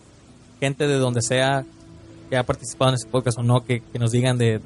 [0.60, 1.64] gente de donde sea
[2.30, 4.56] que ha participado en este podcast o no, que, que nos digan de,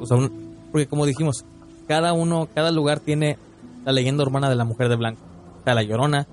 [0.00, 1.44] o sea, un- porque como dijimos,
[1.86, 3.38] cada uno, cada lugar tiene
[3.84, 5.20] la leyenda urbana de la mujer de blanco.
[5.60, 6.26] O sea, la Llorona,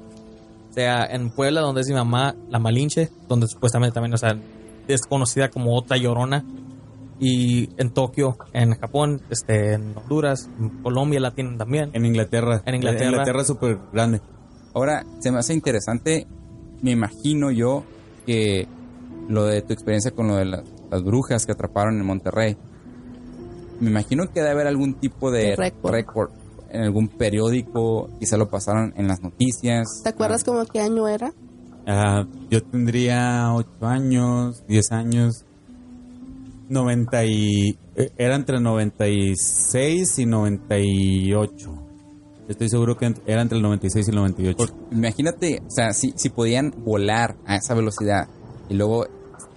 [0.72, 4.38] sea en Puebla, donde es mi mamá, la Malinche, donde supuestamente también, o sea,
[4.88, 6.43] es conocida como otra Llorona.
[7.20, 11.89] Y en Tokio, en Japón, este, en Honduras, en Colombia la tienen también.
[11.93, 12.61] En Inglaterra.
[12.66, 13.11] En Inglaterra.
[13.11, 14.22] Inglaterra es súper grande.
[14.74, 16.28] Ahora, se me hace interesante,
[16.82, 17.84] me imagino yo
[18.26, 18.68] que
[19.30, 22.57] lo de tu experiencia con lo de las, las brujas que atraparon en Monterrey,
[23.80, 26.32] me imagino que debe haber algún tipo de récord.
[26.70, 30.01] en algún periódico, quizá lo pasaron en las noticias.
[30.03, 31.34] ¿Te acuerdas como qué año era?
[31.88, 35.44] Ah, yo tendría 8 años, 10 años.
[36.70, 37.78] 90 y...
[37.95, 41.82] eh, Era entre 96 y 98.
[42.47, 44.57] Estoy seguro que era entre el 96 y el 98.
[44.57, 48.28] Por- imagínate, o sea, si, si podían volar a esa velocidad
[48.70, 49.07] y luego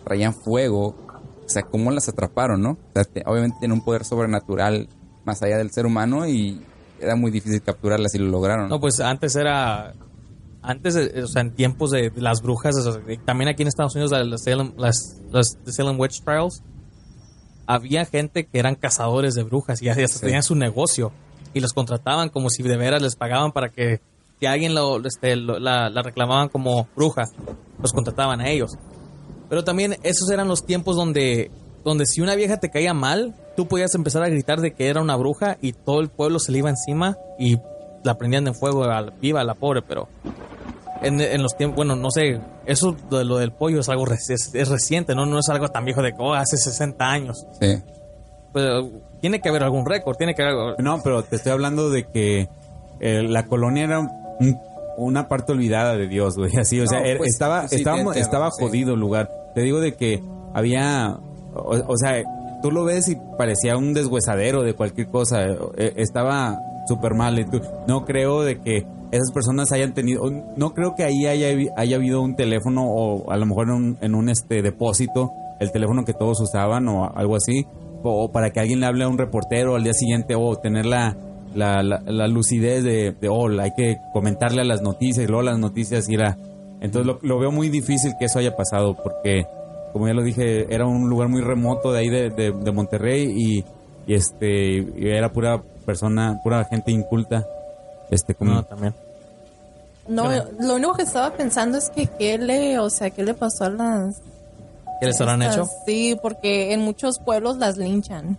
[0.05, 0.97] traían fuego,
[1.45, 2.71] o sea, ¿cómo las atraparon, no?
[2.73, 4.89] O sea, te- obviamente tienen un poder sobrenatural
[5.27, 6.63] más allá del ser humano y
[6.99, 8.69] era muy difícil capturarlas y lo lograron.
[8.71, 9.93] No, pues antes era.
[10.63, 13.63] Antes, eh, o sea, en tiempos de, de las brujas, o sea, y también aquí
[13.63, 16.63] en Estados Unidos, la- las Salem, las, las The Salem Witch Trials,
[17.69, 20.21] había gente que eran cazadores de brujas y hasta Sí.
[20.21, 21.13] tenían su negocio
[21.55, 24.01] y los contrataban como si de veras les pagaban para que
[24.41, 27.25] si alguien lo, este, lo- la, la reclamaban como bruja,
[27.81, 28.71] los contrataban a ellos.
[29.51, 31.51] Pero también esos eran los tiempos donde,
[31.85, 35.01] donde si una vieja te caía mal, tú podías empezar a gritar de que era
[35.03, 37.57] una bruja y todo el pueblo se le iba encima y
[38.03, 40.09] la prendían en fuego a la, viva a la pobre, pero
[41.03, 44.33] en, en los tiempos, bueno, no sé, eso de lo del pollo es algo reci-
[44.35, 45.27] es, es reciente, ¿no?
[45.27, 47.47] No es algo tan viejo de que, oh, hace 60 años.
[47.61, 47.83] Sí.
[48.53, 48.89] Pero
[49.21, 50.75] tiene que haber algún récord, tiene que haber...
[50.83, 52.49] No, pero te estoy hablando de que
[53.01, 54.59] eh, la colonia era un-
[54.97, 56.57] una parte olvidada de Dios, güey.
[56.57, 58.65] Así, o sea, No, pues, estaba, sí, estaba, estaba sí.
[58.65, 59.31] jodido el lugar.
[59.55, 60.21] Te digo de que
[60.55, 61.17] había,
[61.55, 62.23] o, o sea,
[62.63, 65.45] tú lo ves y parecía un deshuesadero de cualquier cosa.
[65.77, 67.39] Eh, estaba súper mal.
[67.39, 70.23] Y tú- No creo de que esas personas hayan tenido,
[70.57, 73.99] no creo que ahí haya, haya habido un teléfono o a lo mejor en un,
[74.01, 75.31] en un, este depósito,
[75.61, 77.67] el teléfono que todos usaban o algo así,
[78.03, 81.17] o, para que alguien le hable a un reportero al día siguiente o tener la,
[81.55, 85.43] la, la, la lucidez de, de, oh, hay que comentarle a las noticias y luego
[85.43, 86.37] las noticias ir a...
[86.81, 89.45] Entonces lo, veo muy difícil que eso haya pasado porque,
[89.93, 93.33] como ya lo dije, era un lugar muy remoto de ahí de, de, de Monterrey
[93.37, 93.65] y,
[94.07, 97.45] y este y era pura persona, pura gente inculta.
[98.11, 98.95] Este, como, No, también.
[100.09, 100.25] No,
[100.61, 103.71] lo único que estaba pensando es que qué le, o sea, qué le pasó a
[103.71, 104.17] las...
[105.01, 105.67] ¿Qué les habrán hecho?
[105.87, 108.37] Sí, porque en muchos pueblos las linchan.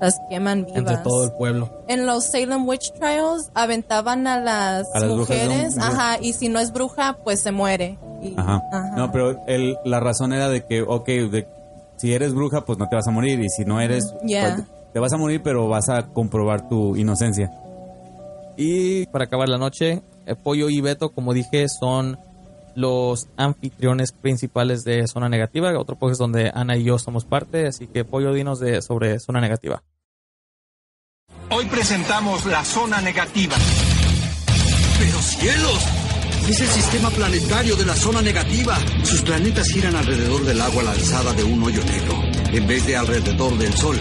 [0.00, 0.78] Las queman vivas.
[0.78, 1.68] Entre todo el pueblo.
[1.88, 6.18] En los Salem Witch Trials aventaban a las, A las brujas de un- mujeres, ajá,
[6.20, 7.98] y si no es bruja, pues se muere.
[8.22, 8.62] Y- Ajá.
[8.72, 8.90] ajá.
[8.96, 11.46] No, pero el, la razón era de que, ok, de,
[11.96, 13.40] si eres bruja, pues no te vas a morir.
[13.40, 14.54] Y si no eres, Ya.
[14.56, 17.50] pues, te vas a morir, pero vas a comprobar tu inocencia.
[18.56, 22.18] Y para acabar la noche, eh, Pollo y Beto, como dije, son
[22.76, 27.86] los anfitriones principales de Zona Negativa, otro podcast donde Ana y yo somos parte, así
[27.86, 29.82] que Pollo, dinos de, sobre Zona Negativa.
[31.50, 33.54] Hoy presentamos la zona negativa.
[34.98, 35.86] ¡Pero cielos!
[36.48, 38.76] Es el sistema planetario de la zona negativa.
[39.02, 43.56] Sus planetas giran alrededor del agua lanzada de un hoyo negro, en vez de alrededor
[43.56, 43.96] del Sol.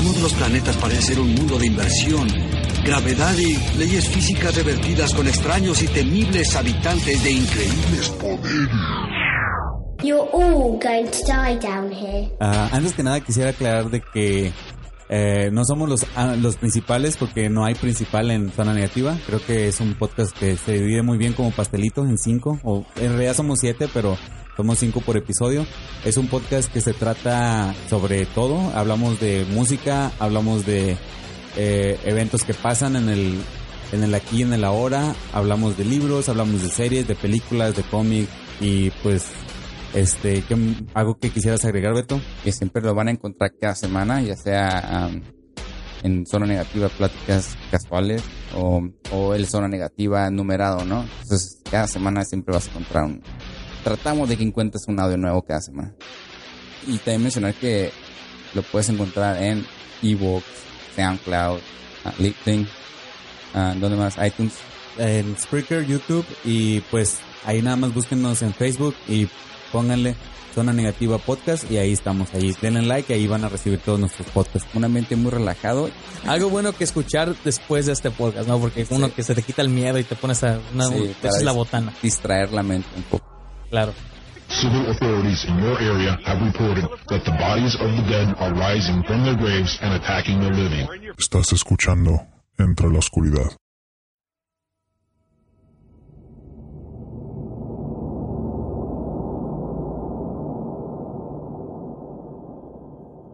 [0.00, 2.28] Uno de los planetas parece ser un mundo de inversión,
[2.84, 8.68] gravedad y leyes físicas revertidas con extraños y temibles habitantes de increíbles poderes.
[10.00, 12.30] You're all going to die down here.
[12.40, 14.52] Ah, antes que nada quisiera aclarar de que
[15.08, 19.16] eh, no somos los, ah, los principales porque no hay principal en Zona Negativa.
[19.26, 22.84] Creo que es un podcast que se divide muy bien como pastelitos en cinco, o
[22.96, 24.18] en realidad somos siete, pero
[24.56, 25.66] somos cinco por episodio.
[26.04, 28.58] Es un podcast que se trata sobre todo.
[28.74, 30.96] Hablamos de música, hablamos de
[31.56, 33.38] eh, eventos que pasan en el,
[33.92, 35.14] en el aquí y en el ahora.
[35.32, 38.28] Hablamos de libros, hablamos de series, de películas, de cómics
[38.60, 39.26] y pues
[40.00, 40.56] este, ¿qué,
[40.94, 42.20] algo que quisieras agregar, Beto?
[42.44, 45.10] que siempre lo van a encontrar cada semana, ya sea
[46.02, 48.22] en zona negativa, pláticas casuales
[48.54, 51.04] o, o el zona negativa numerado, ¿no?
[51.22, 53.22] Entonces, cada semana siempre vas a encontrar un...
[53.82, 55.94] Tratamos de que encuentres un audio nuevo cada semana.
[56.86, 57.90] Y también mencionar que
[58.54, 59.64] lo puedes encontrar en
[60.02, 60.46] ebooks,
[60.96, 61.60] SoundCloud,
[62.04, 62.68] ah, LinkedIn,
[63.54, 64.16] ah, ¿dónde más?
[64.24, 64.54] iTunes.
[64.98, 69.28] En Spreaker, YouTube y pues ahí nada más búsquenos en Facebook y
[69.72, 70.16] pónganle
[70.54, 74.00] Zona Negativa Podcast y ahí estamos, ahí denle like y ahí van a recibir todos
[74.00, 74.68] nuestros podcasts.
[74.74, 75.90] Un ambiente muy relajado.
[76.26, 78.58] Algo bueno que escuchar después de este podcast, ¿no?
[78.58, 80.58] Porque uno que se te quita el miedo y te pones a...
[80.74, 83.26] Una, Sí, te para echas la botana, Distraer la mente un poco.
[83.70, 83.92] claro.
[84.50, 89.04] Civil authorities in your area have reported that the bodies of the dead are rising
[89.04, 90.88] from their graves and attacking the living.
[91.18, 92.22] Estás escuchando
[92.56, 93.52] Entre la Oscuridad.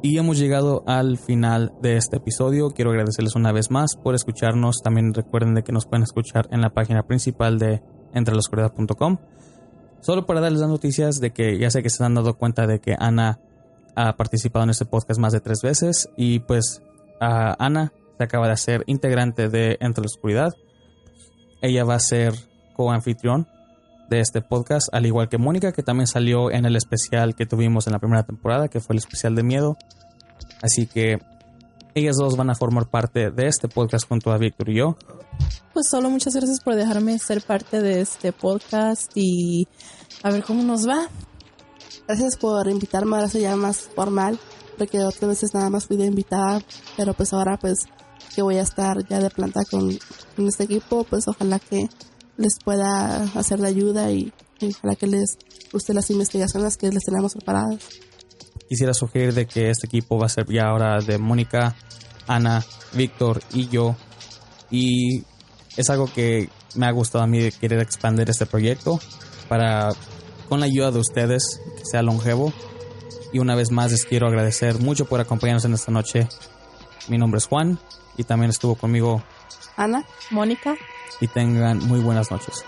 [0.05, 2.73] Y hemos llegado al final de este episodio.
[2.73, 4.83] Quiero agradecerles una vez más por escucharnos.
[4.83, 7.83] También recuerden de que nos pueden escuchar en la página principal de
[8.13, 9.17] entrelaoscuridad.com.
[10.01, 12.81] Solo para darles las noticias de que ya sé que se han dado cuenta de
[12.81, 13.41] que Ana
[13.97, 16.11] ha participado en este podcast más de tres veces.
[16.19, 16.83] Y pues
[17.19, 20.53] Ana se acaba de hacer integrante de Entre la Oscuridad.
[21.63, 22.35] Ella va a ser
[22.77, 23.49] coanfitrión
[24.09, 27.87] de este podcast, al igual que Mónica, que también salió en el especial que tuvimos
[27.87, 29.77] en la primera temporada, que fue el especial de miedo.
[30.63, 31.19] Así que
[31.95, 34.97] ellas dos van a formar parte de este podcast junto a Víctor y yo.
[35.73, 39.69] Pues solo muchas gracias por dejarme ser parte de este podcast y
[40.23, 41.09] a ver cómo nos va.
[42.07, 44.39] Gracias por invitarme, ahora soy ya más formal,
[44.77, 46.61] porque otras veces nada más fui de invitada,
[46.97, 47.87] pero pues ahora pues
[48.35, 49.97] que voy a estar ya de planta con,
[50.37, 51.89] con este equipo, pues ojalá que
[52.37, 55.39] les pueda hacer de ayuda y, y ojalá que les
[55.73, 57.89] guste las investigaciones que les tenemos preparadas.
[58.69, 61.77] Quisiera sugerir de que este equipo va a ser ya ahora de Mónica,
[62.27, 63.95] Ana, Víctor y yo.
[64.71, 65.23] Y
[65.77, 68.99] es algo que me ha gustado a mí de querer expandir este proyecto
[69.49, 69.91] para,
[70.49, 72.53] con la ayuda de ustedes, que sea longevo.
[73.33, 76.29] Y una vez más les quiero agradecer mucho por acompañarnos en esta noche.
[77.09, 77.79] Mi nombre es Juan
[78.17, 79.23] y también estuvo conmigo
[79.77, 80.77] Ana, Mónica,
[81.21, 82.65] y tengan muy buenas noches.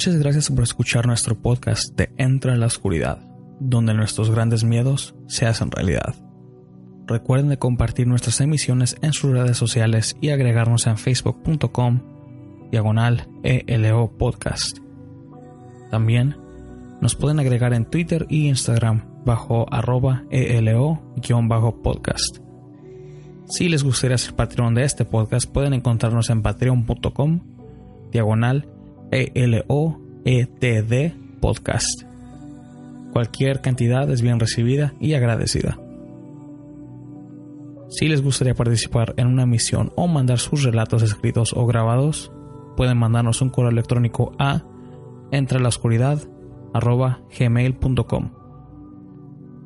[0.00, 3.18] Muchas gracias por escuchar nuestro podcast de Entra en la Oscuridad,
[3.60, 6.14] donde nuestros grandes miedos se hacen realidad.
[7.06, 12.00] Recuerden de compartir nuestras emisiones en sus redes sociales y agregarnos en facebook.com
[12.70, 14.78] diagonal ELO podcast.
[15.90, 16.34] También
[17.02, 22.38] nos pueden agregar en Twitter y Instagram bajo arroba ELO-podcast.
[23.50, 27.40] Si les gustaría ser patrón de este podcast, pueden encontrarnos en patreon.com
[28.10, 28.66] diagonal
[29.10, 32.04] ELOETD podcast.
[33.12, 35.78] Cualquier cantidad es bien recibida y agradecida.
[37.88, 42.30] Si les gustaría participar en una misión o mandar sus relatos escritos o grabados,
[42.76, 44.62] pueden mandarnos un correo electrónico a
[45.32, 46.20] entre la oscuridad
[46.72, 48.30] gmail.com.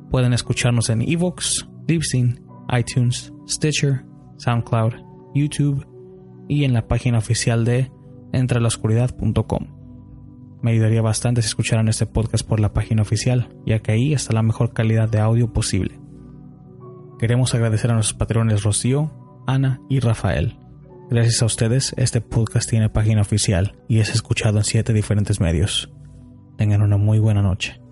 [0.09, 2.43] Pueden escucharnos en Evox, Libsyn,
[2.75, 4.05] iTunes, Stitcher,
[4.37, 4.93] SoundCloud,
[5.35, 5.85] YouTube
[6.47, 7.91] y en la página oficial de
[8.35, 9.67] entrelaoscuridad.com.
[10.61, 14.33] Me ayudaría bastante si escucharan este podcast por la página oficial, ya que ahí está
[14.33, 15.99] la mejor calidad de audio posible.
[17.19, 19.11] Queremos agradecer a nuestros patrones Rocío,
[19.47, 20.57] Ana y Rafael.
[21.09, 25.93] Gracias a ustedes, este podcast tiene página oficial y es escuchado en siete diferentes medios.
[26.57, 27.84] Tengan una muy buena noche.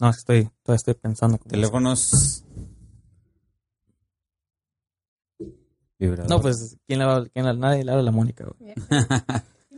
[0.00, 1.38] No, estoy, todavía estoy pensando.
[1.38, 2.44] Teléfonos.
[5.98, 6.30] Vibrador.
[6.30, 8.74] No, pues, ¿quién le va, quién le- nadie le habla a la Mónica, güey.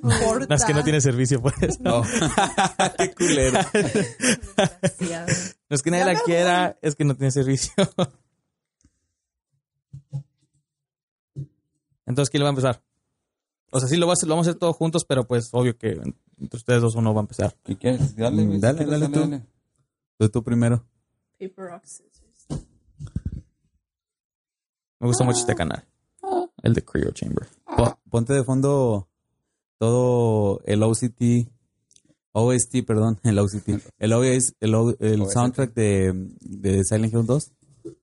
[0.02, 1.78] No, es que no tiene servicio por eso.
[1.84, 2.02] Oh.
[2.98, 3.58] Qué culero.
[5.68, 7.72] No es que nadie la quiera, es que no tiene servicio.
[12.06, 12.82] Entonces, ¿quién le va a empezar?
[13.70, 15.48] O sea, sí lo, va a hacer- lo vamos a hacer todos juntos, pero pues
[15.52, 15.92] obvio que
[16.38, 17.56] entre ustedes dos uno va a empezar.
[17.64, 18.14] ¿Qué quieres?
[18.16, 19.40] Dale, Dale, dale tú.
[20.22, 20.84] Tú, tú primero.
[21.40, 22.46] Paper, rock, scissors.
[25.00, 25.84] Me gusta mucho este canal.
[26.62, 27.48] El de Cryo Chamber.
[27.76, 29.08] Po- ponte de fondo
[29.78, 31.50] todo el OCT.
[32.30, 33.82] OST, perdón, el OCT.
[33.98, 35.32] El, OS, el, O- el OST.
[35.32, 37.52] soundtrack de, de Silent Hill 2.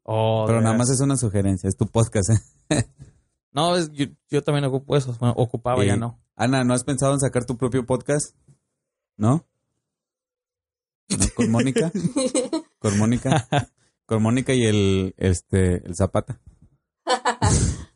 [0.03, 2.31] Oh, Pero nada más es una sugerencia, es tu podcast.
[2.31, 2.83] ¿eh?
[3.53, 5.15] No, es- yo, yo también ocupo eso.
[5.21, 6.19] Bueno, ocupaba, ya no.
[6.35, 8.35] Ana, ¿no has pensado en sacar tu propio podcast?
[9.15, 9.47] ¿No?
[11.09, 11.25] ¿No?
[11.35, 11.91] ¿Con Mónica?
[12.79, 13.47] ¿Con Mónica?
[14.05, 16.39] Con Mónica y el, este, el Zapata.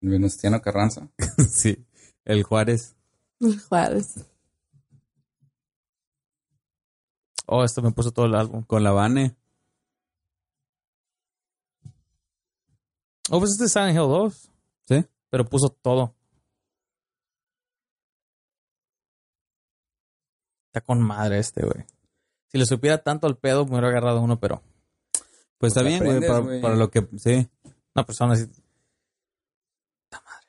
[0.00, 1.08] Venustiano Carranza.
[1.50, 1.86] sí.
[2.24, 2.96] El Juárez.
[3.68, 4.24] Juárez.
[7.46, 8.64] Oh, esto me puso todo el álbum.
[8.64, 9.36] Con la Vane.
[13.30, 14.50] Oh, pues este es Silent Hill 2.
[14.88, 15.04] ¿Sí?
[15.30, 16.14] Pero puso todo.
[20.74, 21.86] Está con madre este, güey.
[22.48, 24.60] Si le supiera tanto al pedo, me hubiera agarrado uno, pero...
[25.56, 27.06] Pues está Pues bien, güey, para, lo que...
[27.16, 27.48] Sí.
[27.92, 28.48] Pues aún así...
[30.08, 30.48] ¡Ta madre!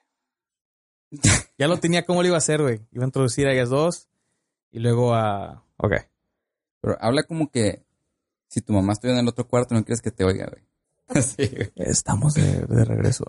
[1.60, 2.82] ya lo tenía cómo lo iba a hacer, güey.
[2.92, 4.08] Iba a introducir a ellas dos
[4.72, 5.64] y luego a...
[5.78, 5.94] Ok.
[6.82, 7.86] Pero habla como que
[8.48, 10.64] si tu mamá estuviera en el otro cuarto, no quieres que te oiga, güey.
[11.24, 11.72] sí, güey.
[11.76, 13.26] Estamos de, de regreso.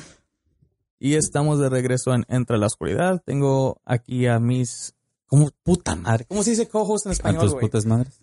[0.98, 3.22] y estamos de regreso en Entre la Oscuridad.
[3.24, 4.94] Tengo aquí a mis...
[5.30, 5.48] ¿Cómo?
[5.62, 6.26] Puta madre.
[6.28, 7.62] ¿Cómo se dice co-host en A español, tus güey?
[7.66, 8.20] putas madres.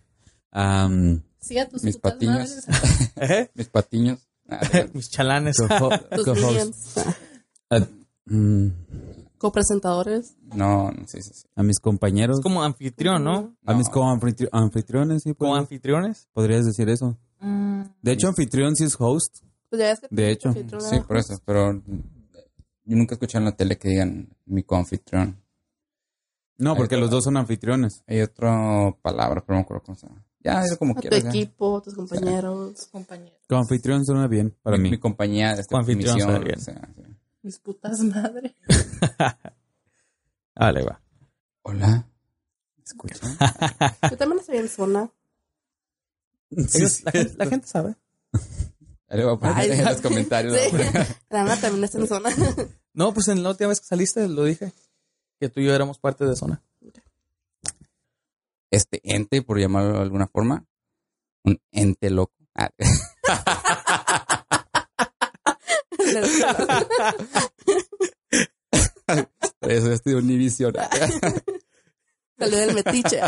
[1.40, 2.36] Sí, a tus Mis putas patiños.
[2.68, 2.68] madres.
[3.16, 3.50] ¿Eh?
[3.56, 4.20] Mis patiños.
[4.50, 4.60] Ah,
[4.94, 5.58] mis chalanes.
[5.58, 6.28] coho- Tus
[7.70, 7.80] Ah,
[8.26, 8.68] mm,
[9.38, 10.36] Copresentadores.
[10.56, 11.48] no, no, sí, sí, sí.
[11.56, 12.40] a mis compañeros.
[12.40, 13.56] Es como anfitrión, ¿no?
[13.66, 13.94] A mis No.
[13.94, 15.34] co-anfitri- anfitriones, sí.
[15.34, 16.28] Como podrías- anfitriones.
[16.34, 17.18] podrías decir eso.
[17.40, 19.38] Mm, De hecho, anfitrión sí es host.
[19.70, 20.52] Pues ya ves que De hecho.
[20.54, 21.38] Sí, por eso.
[21.46, 25.38] Pero yo nunca escuché en la tele que digan mi coanfitrión.
[26.58, 28.04] No, porque Ahí los dos son anfitriones.
[28.08, 30.24] Hay otra palabra, pero no me acuerdo cómo se llama.
[30.44, 31.24] Ya, es como A tu quieras.
[31.24, 31.30] ya.
[31.30, 33.38] equipo, tus compañeros, compañeros.
[33.48, 34.92] Co-anfitrión suena bien para mi, mí.
[34.92, 36.32] mi compañía de esta Coanfitrión misión.
[36.32, 36.58] suena bien.
[36.60, 37.02] o sea, sí.
[37.44, 38.54] Mis putas madres.
[40.56, 41.02] Vale, va.
[41.64, 42.08] Hola.
[42.78, 43.38] ¿Me escuchan?
[44.10, 45.10] Yo también estoy en zona.
[46.50, 47.04] Sí, Ellos- sí.
[47.04, 47.96] la, gente, la gente sabe.
[49.10, 50.58] Ahí le voy a poner Ay, en los comentarios.
[50.58, 50.78] Sí.
[51.30, 52.30] La también está en zona.
[52.94, 54.72] No, pues en la última vez que saliste lo dije.
[55.40, 56.64] Que tú y yo éramos parte de zona.
[58.72, 60.66] Este ente, por llamarlo de alguna forma,
[61.44, 62.34] un ente loco.
[62.56, 62.70] Ah,
[69.62, 70.74] eso estoy Univision.
[72.38, 73.22] Salió del metiche.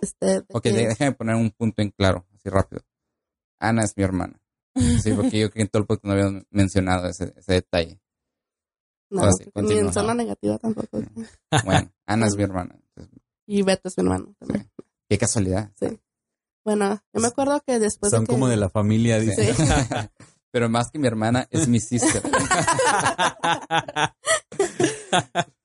[0.00, 2.82] este, de Ok, déjame poner un punto en claro, así rápido.
[3.58, 4.40] Ana es mi hermana.
[5.02, 8.00] Sí, porque yo que en todo el podcast no había mencionado ese, ese detalle.
[9.10, 11.02] No, sí, ni en zona negativa tampoco.
[11.64, 12.76] Bueno, Ana es mi hermana.
[13.46, 14.70] Y Beto es mi hermano también.
[15.08, 15.70] qué casualidad.
[16.64, 18.32] Bueno, yo me acuerdo que después Son de que...
[18.32, 19.30] como de la familia, Sí.
[19.30, 19.54] dice.
[20.50, 22.22] Pero más que mi hermana, es mi sister.